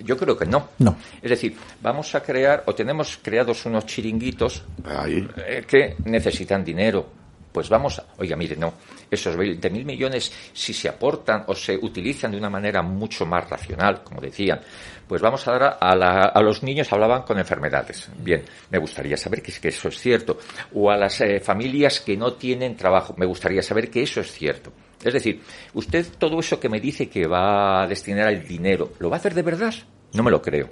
[0.05, 0.69] Yo creo que no.
[0.79, 0.95] No.
[1.21, 5.27] Es decir, vamos a crear o tenemos creados unos chiringuitos Ahí.
[5.45, 7.21] eh, que necesitan dinero.
[7.53, 8.73] Pues vamos a, oiga, mire, no,
[9.11, 14.03] esos 20.000 millones, si se aportan o se utilizan de una manera mucho más racional,
[14.03, 14.59] como decían,
[15.07, 18.09] pues vamos a dar a, la- a los niños, hablaban con enfermedades.
[18.17, 20.39] Bien, me gustaría saber que, que eso es cierto.
[20.73, 24.31] O a las eh, familias que no tienen trabajo, me gustaría saber que eso es
[24.31, 24.73] cierto.
[25.03, 25.41] Es decir,
[25.75, 29.19] usted todo eso que me dice que va a destinar el dinero, ¿lo va a
[29.19, 29.73] hacer de verdad?
[30.13, 30.69] No me lo creo.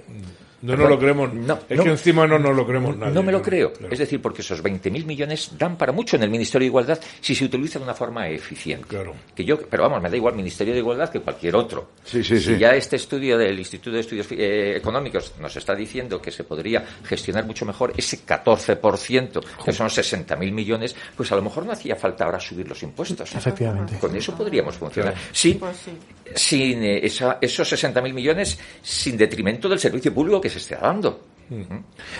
[0.62, 1.34] No nos lo creemos.
[1.34, 1.84] No, es no.
[1.84, 3.12] que encima no nos lo creemos nadie.
[3.14, 3.72] No me lo claro.
[3.72, 3.90] creo.
[3.90, 7.34] Es decir, porque esos 20.000 millones dan para mucho en el Ministerio de Igualdad si
[7.34, 8.86] se utiliza de una forma eficiente.
[8.88, 9.14] Claro.
[9.34, 11.90] Que yo, pero vamos, me da igual Ministerio de Igualdad que cualquier otro.
[12.04, 12.58] Sí, sí, si sí.
[12.58, 16.84] ya este estudio del Instituto de Estudios eh, Económicos nos está diciendo que se podría
[17.04, 21.96] gestionar mucho mejor ese 14%, que son 60.000 millones, pues a lo mejor no hacía
[21.96, 23.34] falta ahora subir los impuestos.
[23.34, 23.98] Efectivamente.
[23.98, 25.12] Con eso podríamos funcionar.
[25.14, 25.28] Claro.
[25.32, 25.90] Sin, Pues sí.
[26.34, 31.24] sin eh, esa- esos 60.000 millones, sin detrimento del servicio público que se está dando.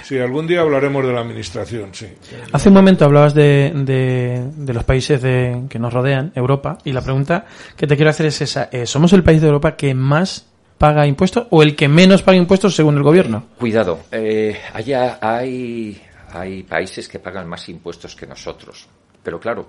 [0.02, 2.06] Sí, algún día hablaremos de la administración, sí.
[2.52, 6.92] Hace un momento hablabas de, de, de los países de, que nos rodean, Europa, y
[6.92, 8.68] la pregunta que te quiero hacer es esa.
[8.70, 12.36] eh, ¿Somos el país de Europa que más paga impuestos o el que menos paga
[12.36, 13.44] impuestos según el gobierno?
[13.58, 15.98] Cuidado, eh, allá hay,
[16.34, 18.86] hay países que pagan más impuestos que nosotros.
[19.22, 19.66] Pero claro,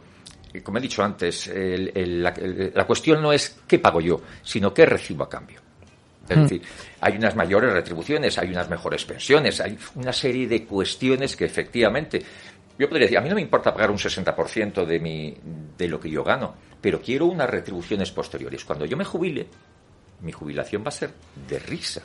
[0.53, 4.01] eh, como he dicho antes, el- el- la, el- la cuestión no es qué pago
[4.01, 5.61] yo, sino qué recibo a cambio.
[6.29, 6.41] Es Mm.
[6.43, 6.61] decir,
[7.01, 12.23] hay unas mayores retribuciones, hay unas mejores pensiones, hay una serie de cuestiones que efectivamente.
[12.79, 15.35] Yo podría decir, a mí no me importa pagar un 60% de, mi,
[15.77, 18.65] de lo que yo gano, pero quiero unas retribuciones posteriores.
[18.65, 19.45] Cuando yo me jubile,
[20.21, 21.11] mi jubilación va a ser
[21.47, 22.01] de risa.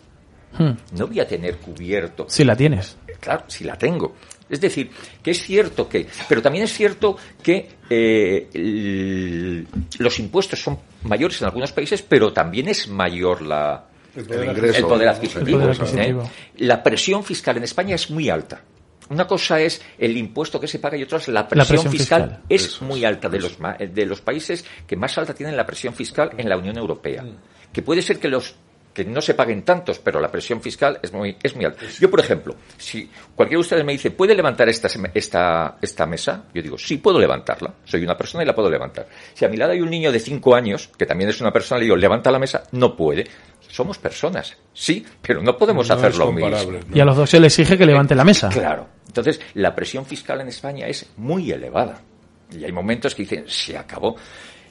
[0.58, 0.72] Hmm.
[0.96, 2.96] No voy a tener cubierto Si la tienes.
[3.20, 4.14] Claro, si la tengo.
[4.48, 4.90] Es decir,
[5.22, 9.66] que es cierto que, pero también es cierto que eh, el-
[9.98, 13.87] los impuestos son mayores en algunos países, pero también es mayor la,
[14.18, 14.78] El poder ingreso.
[14.78, 15.46] el poder adquisitivo.
[15.46, 16.22] El poder adquisitivo.
[16.22, 16.30] ¿eh?
[16.58, 18.62] La presión fiscal en España es muy alta.
[19.10, 22.22] Una cosa es el impuesto que se paga y otra es la presión, presión fiscal.
[22.22, 22.42] fiscal.
[22.48, 25.64] Es Eso muy alta de los, ma- de los países que más alta tienen la
[25.64, 27.24] presión fiscal en la Unión Europea.
[27.72, 28.54] Que puede ser que los
[28.92, 31.84] que no se paguen tantos, pero la presión fiscal es muy, es muy alta.
[32.00, 36.46] Yo, por ejemplo, si cualquiera de ustedes me dice, ¿puede levantar esta, esta, esta mesa?
[36.52, 37.74] Yo digo, sí, puedo levantarla.
[37.84, 39.06] Soy una persona y la puedo levantar.
[39.34, 41.78] Si a mi lado hay un niño de 5 años, que también es una persona,
[41.78, 43.28] le digo, levanta la mesa, no puede.
[43.70, 46.50] Somos personas, sí, pero no podemos No hacer lo mismo.
[46.50, 48.48] comparable, Y a los dos se les exige que levante la mesa.
[48.48, 48.86] Claro.
[49.06, 52.00] Entonces, la presión fiscal en España es muy elevada.
[52.50, 54.16] Y hay momentos que dicen, se acabó.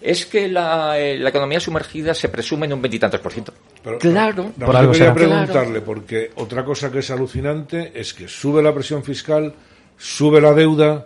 [0.02, 3.54] Es que la, eh, la economía sumergida se presume en un veintitantos por ciento.
[3.84, 4.52] Pero, Claro.
[4.58, 5.16] No, Por algo quería será.
[5.16, 9.54] preguntarle, porque otra cosa que es alucinante es que sube la presión fiscal,
[9.98, 11.06] sube la deuda.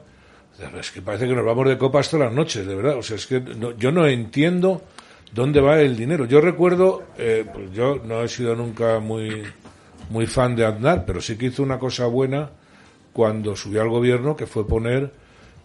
[0.80, 2.98] Es que parece que nos vamos de copa hasta las noches, de verdad.
[2.98, 4.82] O sea, es que no- yo no entiendo
[5.32, 6.26] dónde va el dinero.
[6.26, 9.44] Yo recuerdo, eh, pues yo no he sido nunca muy,
[10.10, 12.50] muy fan de Aznar, pero sí que hizo una cosa buena
[13.14, 15.12] cuando subió al gobierno, que fue poner,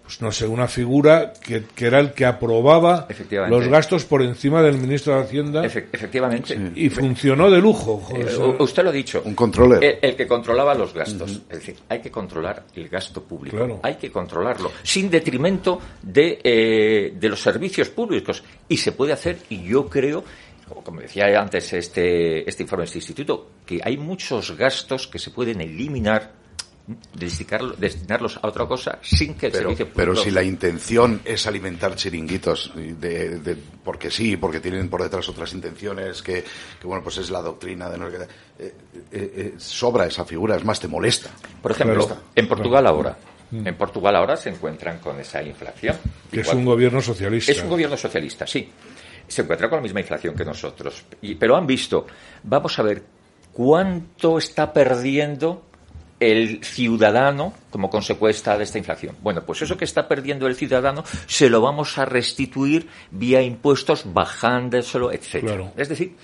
[0.07, 3.09] pues no sé, una figura que, que era el que aprobaba
[3.49, 5.65] los gastos por encima del ministro de Hacienda.
[5.65, 6.57] Efe- efectivamente.
[6.77, 7.99] Y funcionó de lujo.
[7.99, 9.21] joder, Eh, usted lo ha dicho.
[9.25, 9.83] Un controller.
[9.83, 11.43] El, el que controlaba los gastos.
[11.51, 13.57] Es decir, hay que controlar el gasto público.
[13.57, 13.81] Claro.
[13.83, 14.71] Hay que controlarlo.
[14.85, 18.45] Sin detrimento de, eh, de los servicios públicos.
[18.69, 20.23] Y se puede hacer, y yo creo,
[20.85, 25.31] como- decía antes este, este informe de este instituto, que hay muchos gastos que se
[25.33, 26.46] pueden eliminar,
[27.15, 30.25] destinarlos a otra cosa sin que el Pero, servicio pero público...
[30.25, 35.53] si la intención es alimentar chiringuitos, de, de- porque sí, porque tienen por detrás otras
[35.53, 36.45] intenciones, que,
[36.81, 38.29] que, bueno, pues es la doctrina de eh,
[38.59, 38.75] eh,
[39.13, 41.31] eh, sobra esa figura, es más, te molesta.
[41.61, 43.17] Por ejemplo, en Portugal ahora.
[43.51, 43.67] Mm.
[43.67, 45.97] En Portugal ahora se encuentran con esa inflación.
[46.31, 47.53] que es un gobierno socialista.
[47.53, 48.69] Es un gobierno socialista, sí.
[49.29, 51.05] Se encuentra con la misma inflación que nosotros.
[51.23, 52.07] Y- pero han visto,
[52.45, 53.03] vamos a ver
[53.53, 55.66] cuánto está perdiendo
[56.19, 59.17] el ciudadano como consecuencia de esta inflación.
[59.23, 64.05] Bueno, pues eso que está perdiendo el ciudadano se lo vamos a restituir vía impuestos,
[64.13, 65.55] bajándoselo, etcétera.
[65.57, 65.73] Claro.
[65.77, 66.15] Es decir,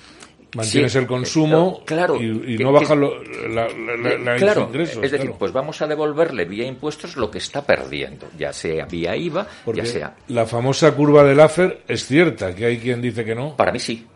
[0.55, 4.19] Mantienes sí, el consumo eh, claro, y, y que- no que- lo- la, la- la-
[4.19, 4.97] la- claro, ingresos.
[5.03, 5.37] es decir, claro.
[5.39, 9.81] pues vamos a devolverle vía impuestos lo que está perdiendo, ya sea vía IVA, Porque
[9.81, 10.17] ya sea.
[10.29, 13.57] la famosa curva del AFER es cierta, que hay quien dice que no.
[13.57, 14.07] Para mí sí.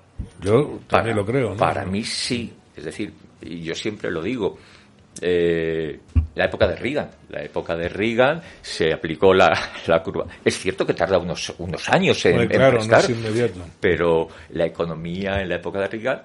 [0.43, 1.51] Yo Para, también lo creo.
[1.51, 1.57] ¿no?
[1.57, 2.53] para mí sí.
[2.77, 4.59] Es decir, y yo siempre lo digo.
[5.21, 6.01] Eh,
[6.35, 10.27] la época de Reagan, la época de Reagan se aplicó la, la curva.
[10.45, 13.61] Es cierto que tarda unos, unos años en, en claro, no prestar, es inmediato.
[13.81, 16.23] pero la economía en la época de Reagan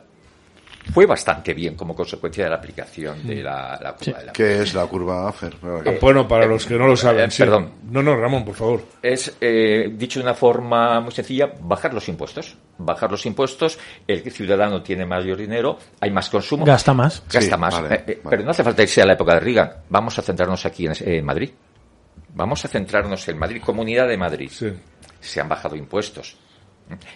[0.93, 4.61] fue bastante bien como consecuencia de la aplicación de la, la curva de la ¿Qué
[4.61, 5.55] es la curva AFER?
[5.63, 7.25] Ah, bueno, para los que no lo saben.
[7.29, 7.43] eh, sí.
[7.43, 7.71] perdón.
[7.89, 8.83] No, no, Ramón, por favor.
[9.01, 12.55] es, eh, dicho de una forma muy sencilla, bajar los impuestos.
[12.77, 13.77] Bajar los impuestos,
[14.07, 16.65] el ciudadano tiene mayor dinero, hay más consumo.
[16.65, 17.23] Gasta más.
[17.31, 17.73] Gasta Sí, más.
[17.81, 18.29] vale, Eh, eh, vale.
[18.37, 19.71] Pero no hace falta irse a la época de Reagan.
[19.89, 21.51] Vamos a centrarnos aquí en, en Madrid.
[22.33, 24.49] Vamos a centrarnos en Madrid, Comunidad de Madrid.
[25.19, 26.37] Se han bajado impuestos.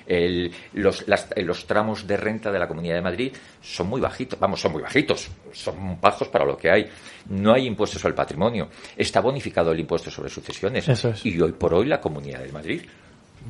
[0.05, 4.39] El- los, las- los tramos de renta de la Comunidad de Madrid son muy bajitos,
[4.39, 6.88] vamos, son muy bajitos, son bajos para lo que hay.
[7.30, 8.69] No hay impuestos sobre el patrimonio.
[8.95, 10.88] Está bonificado el impuesto sobre sucesiones.
[10.88, 11.26] Eso es.
[11.26, 12.82] Y hoy por hoy la Comunidad de Madrid.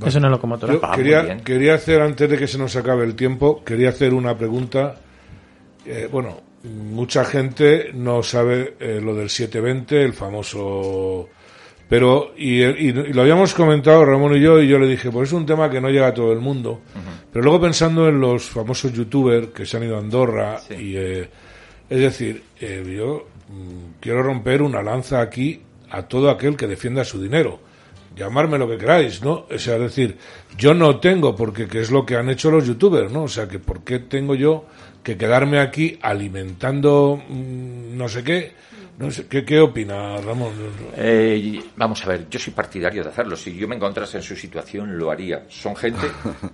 [0.05, 0.73] Es una locomotora.
[0.73, 0.81] Yo
[1.43, 4.95] quería hacer, antes de que se nos acabe el tiempo, quería hacer una pregunta.
[5.85, 11.29] Eh, bueno, mucha gente no sabe eh, lo del 720, el famoso...
[11.87, 15.29] Pero, y, y- y lo habíamos comentado Ramón y yo, y yo le dije, pues
[15.29, 16.81] es un tema que no llega a todo el mundo.
[17.31, 21.29] Pero luego pensando en los famosos youtubers que se han ido a Andorra, y eh,
[21.89, 25.61] es decir, eh, yo mm, quiero romper una lanza aquí
[25.91, 27.59] a todo aquel que defienda su dinero
[28.15, 29.45] llamarme lo que queráis, ¿no?
[29.53, 30.15] O sea, es decir,
[30.57, 33.23] yo no tengo, porque que es lo que han hecho los youtubers, ¿no?
[33.23, 34.63] O sea, que ¿por qué tengo yo
[35.03, 38.53] que quedarme aquí alimentando mm, no sé qué?
[38.97, 40.53] No sé, ¿qué, qué opina Ramón?
[40.95, 43.35] Eh, vamos a ver, yo soy partidario de hacerlo.
[43.35, 45.43] Si yo me encontrase en su situación, lo haría.
[45.49, 46.07] Son gente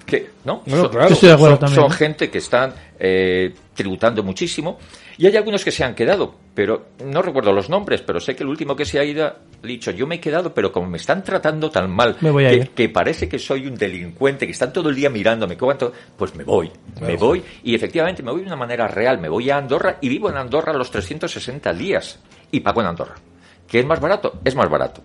[0.05, 0.63] que, ¿no?
[0.65, 1.07] Bueno, son, claro.
[1.09, 4.79] Yo estoy de acuerdo son- también, son gente que están eh, tributando muchísimo.
[5.17, 8.43] Y hay algunos que se han quedado, pero no recuerdo los nombres, pero sé que
[8.43, 10.97] el último que se ha ido ha dicho, yo me he quedado, pero como me
[10.97, 12.69] están tratando tan mal, Me voy a que, ir.
[12.69, 15.91] que parece que soy un delincuente, que están todo el día mirándome, ¿cuánto?
[16.17, 17.43] pues me voy, me voy.
[17.63, 20.37] Y efectivamente me voy de una manera real, me voy a Andorra y vivo en
[20.37, 22.19] Andorra los 360 días.
[22.51, 23.15] Y pago en Andorra.
[23.67, 24.39] ¿Que es más barato?
[24.43, 25.01] Es más barato.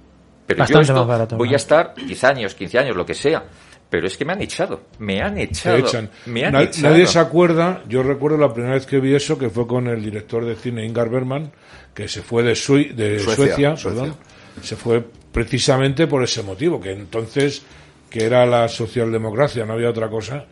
[0.46, 1.54] Pero Bastante yo esto más barato, voy ¿no?
[1.54, 3.44] a estar 10 años, 15 años, lo que sea.
[3.88, 4.82] Pero es que me han echado.
[4.98, 5.76] Me han echado.
[5.76, 6.10] echan.
[6.26, 6.90] Me han Na- echado.
[6.90, 10.02] Nadie se acuerda, yo recuerdo la primera vez que vi eso, que fue con el
[10.02, 11.52] director de cine Ingar Bergman,
[11.94, 14.00] que se fue de, Sui- de Suecia, Suecia, Suecia.
[14.02, 14.16] perdón.
[14.62, 17.62] se fue precisamente por ese motivo, que entonces,
[18.10, 20.46] que era la socialdemocracia, no había otra cosa,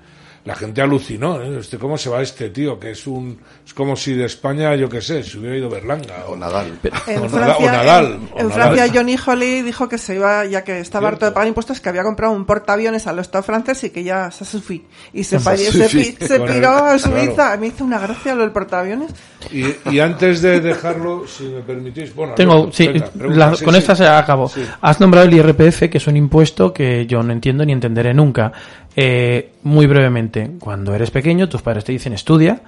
[0.44, 1.58] la gente alucinó, ¿eh?
[1.58, 2.78] Este, ¿cómo se va este tío?
[2.78, 6.26] Que es un, es como si de España, yo qué sé, se hubiera ido Berlanga.
[6.28, 6.78] O Nadal.
[7.06, 8.04] En o, Nada- Francia, o Nadal.
[8.06, 8.74] en- o en Nadal.
[8.74, 11.88] Francia, Johnny Holly dijo que se iba, ya que estaba harto de pagar impuestos, que
[11.88, 14.84] había comprado un portaaviones al Estado francés y que ya se sufí.
[15.14, 15.38] Y se,
[15.88, 16.98] pi- piró a claro.
[16.98, 17.56] Suiza.
[17.56, 19.12] Me hizo una gracia lo del portaaviones.
[19.50, 23.56] Y, y antes de dejarlo, si me permitís, bueno, Tengo, Alberto, sí, venga, pregunta, la-
[23.56, 23.80] sí, con sí.
[23.80, 24.48] esta se acabo.
[24.48, 24.62] Sí.
[24.82, 28.52] Has nombrado el IRPF, que es un impuesto que yo no entiendo ni entenderé nunca.
[28.96, 32.62] Eh, muy brevemente, cuando eres pequeño, tus padres te dicen estudia,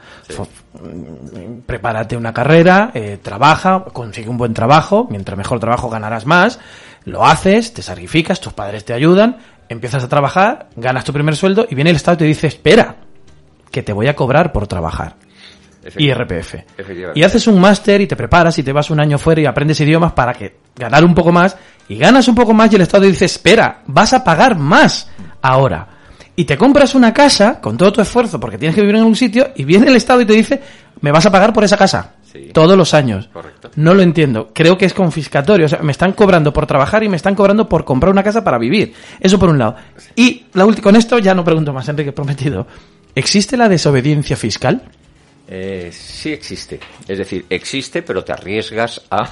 [1.67, 6.59] prepárate una carrera, eh, trabaja, consigue un buen trabajo, mientras mejor trabajo ganarás más,
[7.05, 9.39] lo haces, te sacrificas, tus padres te ayudan,
[9.69, 12.97] empiezas a trabajar, ganas tu primer sueldo y viene el Estado y te dice, espera,
[13.71, 15.17] que te voy a cobrar por trabajar.
[15.97, 16.55] IRPF.
[17.15, 19.81] Y haces un máster y te preparas y te vas un año fuera y aprendes
[19.81, 21.57] idiomas para que ganar un poco más
[21.89, 25.09] y ganas un poco más y el Estado dice, espera, vas a pagar más
[25.43, 25.96] ahora.
[26.37, 29.17] Y te compras una casa con todo tu esfuerzo porque tienes que vivir en un
[29.17, 30.61] sitio y viene el Estado y te dice,
[31.01, 32.13] me vas a pagar por esa casa.
[32.53, 33.31] Todos los años.
[33.33, 33.71] Correcto.
[33.77, 34.51] No lo entiendo.
[34.53, 35.65] Creo que es confiscatorio.
[35.65, 38.45] O sea, me están cobrando por trabajar y me están cobrando por comprar una casa
[38.45, 38.93] para vivir.
[39.19, 39.77] Eso por un lado.
[40.15, 42.67] Y la ulti- con esto ya no pregunto más, Enrique, prometido.
[43.15, 44.83] ¿Existe la desobediencia fiscal?
[45.49, 46.79] Eh, sí existe.
[47.09, 49.31] Es decir, existe, pero te arriesgas a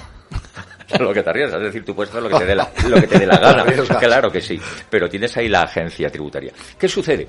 [1.00, 1.60] lo que te arriesgas.
[1.60, 3.38] Es decir, tú puedes hacer lo que te dé la, lo que te dé la
[3.38, 3.64] gana.
[4.00, 4.60] Claro que sí.
[4.90, 6.52] Pero tienes ahí la agencia tributaria.
[6.78, 7.28] ¿Qué sucede?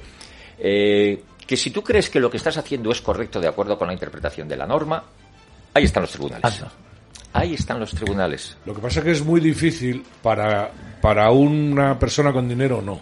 [0.59, 3.87] Eh, que si tú crees que lo que estás haciendo es correcto de acuerdo con
[3.87, 5.03] la interpretación de la norma,
[5.73, 6.63] ahí están los tribunales.
[7.33, 8.57] Ahí están los tribunales.
[8.65, 12.99] Lo que pasa es que es muy difícil para, para una persona con dinero, no.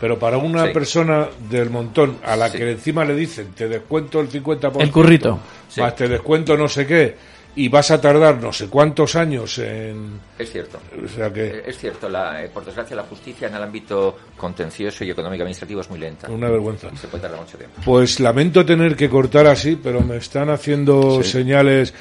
[0.00, 0.72] Pero para una Sí.
[0.72, 2.58] persona del montón a la Sí.
[2.58, 5.38] que encima le dicen te descuento el 50%, El currito.
[5.68, 5.80] Sí.
[5.80, 7.16] más te descuento no sé qué,
[7.56, 10.20] y vas a tardar no sé cuántos años en...
[10.38, 10.78] Es cierto.
[11.04, 11.46] O sea que...
[11.46, 15.42] Eh, Es cierto, la, eh, por desgracia la justicia en el ámbito contencioso y económico
[15.42, 16.30] administrativo es muy lenta.
[16.30, 16.88] Una vergüenza.
[16.92, 17.80] Y se puede tardar mucho tiempo.
[17.84, 21.30] Pues lamento tener que cortar así, pero me están haciendo Sí.
[21.32, 21.92] señales.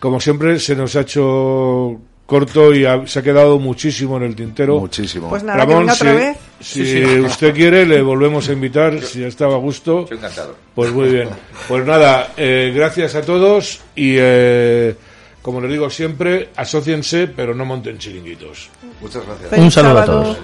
[0.00, 4.34] Como siempre, se nos ha hecho corto y ha- se ha quedado muchísimo en el
[4.34, 4.80] tintero.
[4.80, 5.28] Muchísimo.
[5.28, 6.36] Pues nada, que venga otra vez.
[6.62, 7.20] Si Sí, sí.
[7.20, 10.02] usted quiere, le volvemos a invitar, si ya estaba a gusto.
[10.02, 10.56] Estoy encantado.
[10.74, 11.28] Pues muy bien.
[11.68, 14.94] Pues nada, eh, gracias a todos y, eh,
[15.42, 18.70] como les digo siempre, asóciense, pero no monten chiringuitos.
[19.00, 19.52] Muchas gracias.
[19.60, 20.38] Un saludo a todos.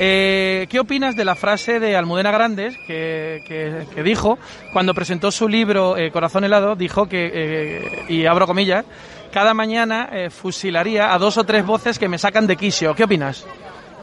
[0.00, 4.38] Eh, ¿Qué opinas de la frase de Almudena Grandes que, que- que dijo
[4.72, 6.76] cuando presentó su libro eh, Corazón helado?
[6.76, 8.84] Dijo que, eh, y abro comillas,
[9.32, 12.94] cada mañana eh, fusilaría a dos o tres voces que me sacan de quicio.
[12.94, 13.46] ¿Qué opinas?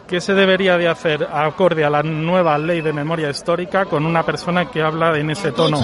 [0.07, 4.23] ¿Qué se debería de hacer acorde a la nueva ley de memoria histórica con una
[4.23, 5.79] persona que habla en ese tono?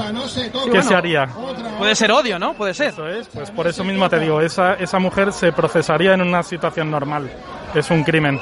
[0.71, 1.27] ¿Qué se haría?
[1.79, 2.53] Puede ser odio, ¿no?
[2.53, 2.89] Puede ser.
[2.89, 6.43] Eso es, pues por eso mismo te digo, esa, esa mujer se procesaría en una
[6.43, 7.31] situación normal.
[7.73, 8.39] Es un crimen.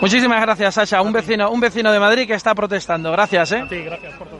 [0.00, 1.00] Muchísimas gracias, Sasha.
[1.00, 3.12] Un vecino, un vecino de Madrid que está protestando.
[3.12, 3.64] Gracias, ¿eh?
[3.68, 4.39] Sí, gracias por todo.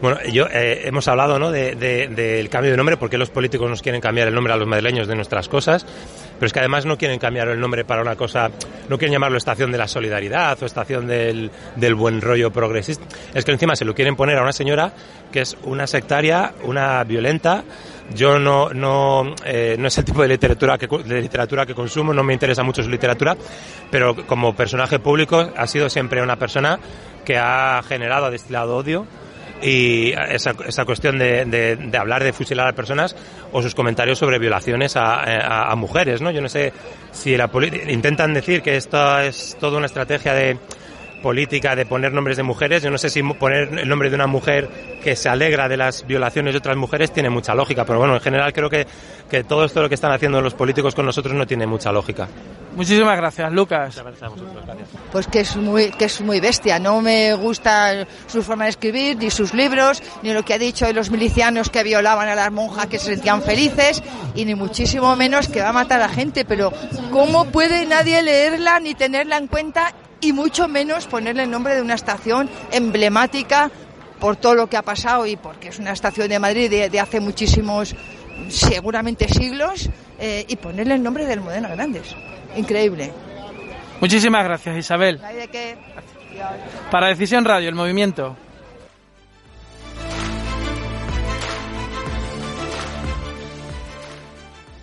[0.00, 1.50] Bueno, yo eh, hemos hablado ¿no?
[1.50, 4.56] de- de- del cambio de nombre, porque los políticos nos quieren cambiar el nombre a
[4.56, 5.86] los madrileños de nuestras cosas,
[6.34, 8.50] pero es que además no quieren cambiar el nombre para una cosa,
[8.88, 13.06] no quieren llamarlo estación de la solidaridad o estación del, del buen rollo progresista.
[13.34, 14.92] Es que encima se lo quieren poner a una señora
[15.32, 17.64] que es una sectaria, una violenta.
[18.14, 22.12] Yo no, no, eh, no es el tipo de literatura, que, de literatura que consumo,
[22.12, 23.34] no me interesa mucho su literatura,
[23.90, 26.78] pero como personaje público ha sido siempre una persona
[27.24, 29.06] que ha generado, ha destilado odio
[29.62, 33.16] y esa, esa cuestión de, de- hablar de fusilar a personas
[33.52, 36.30] o sus comentarios sobre violaciones a, a- mujeres, ¿no?
[36.30, 36.72] Yo no sé
[37.12, 37.50] si la
[37.88, 40.58] intentan decir que esto es toda una estrategia de
[41.26, 42.84] política de poner nombres de mujeres.
[42.84, 44.68] Yo no sé si poner el nombre de una mujer
[45.02, 48.20] que se alegra de las violaciones de otras mujeres tiene mucha lógica, pero bueno, en
[48.20, 48.86] general creo que,
[49.28, 52.28] que todo esto lo que están haciendo los políticos con nosotros no tiene mucha lógica.
[52.76, 54.00] Muchísimas gracias, Lucas.
[55.10, 56.78] Pues que es muy que es muy bestia.
[56.78, 60.86] No me gusta su forma de escribir, ni sus libros, ni lo que ha dicho
[60.86, 64.00] de los milicianos que violaban a las monjas que se sentían felices,
[64.36, 66.44] y ni muchísimo menos que va a matar a gente.
[66.44, 66.70] Pero
[67.10, 71.82] ¿cómo puede nadie leerla ni tenerla en cuenta y mucho menos ponerle el nombre de
[71.82, 73.70] una estación emblemática
[74.18, 77.00] por todo lo que ha pasado y porque es una estación de Madrid de, de
[77.00, 77.94] hace muchísimos,
[78.48, 82.14] seguramente siglos, eh, y ponerle el nombre del Modena Grandes?
[82.56, 83.12] Increíble.
[84.00, 85.20] Muchísimas gracias, Isabel.
[85.22, 85.76] ¿Hay de qué?
[86.90, 88.36] Para Decisión Radio, el movimiento.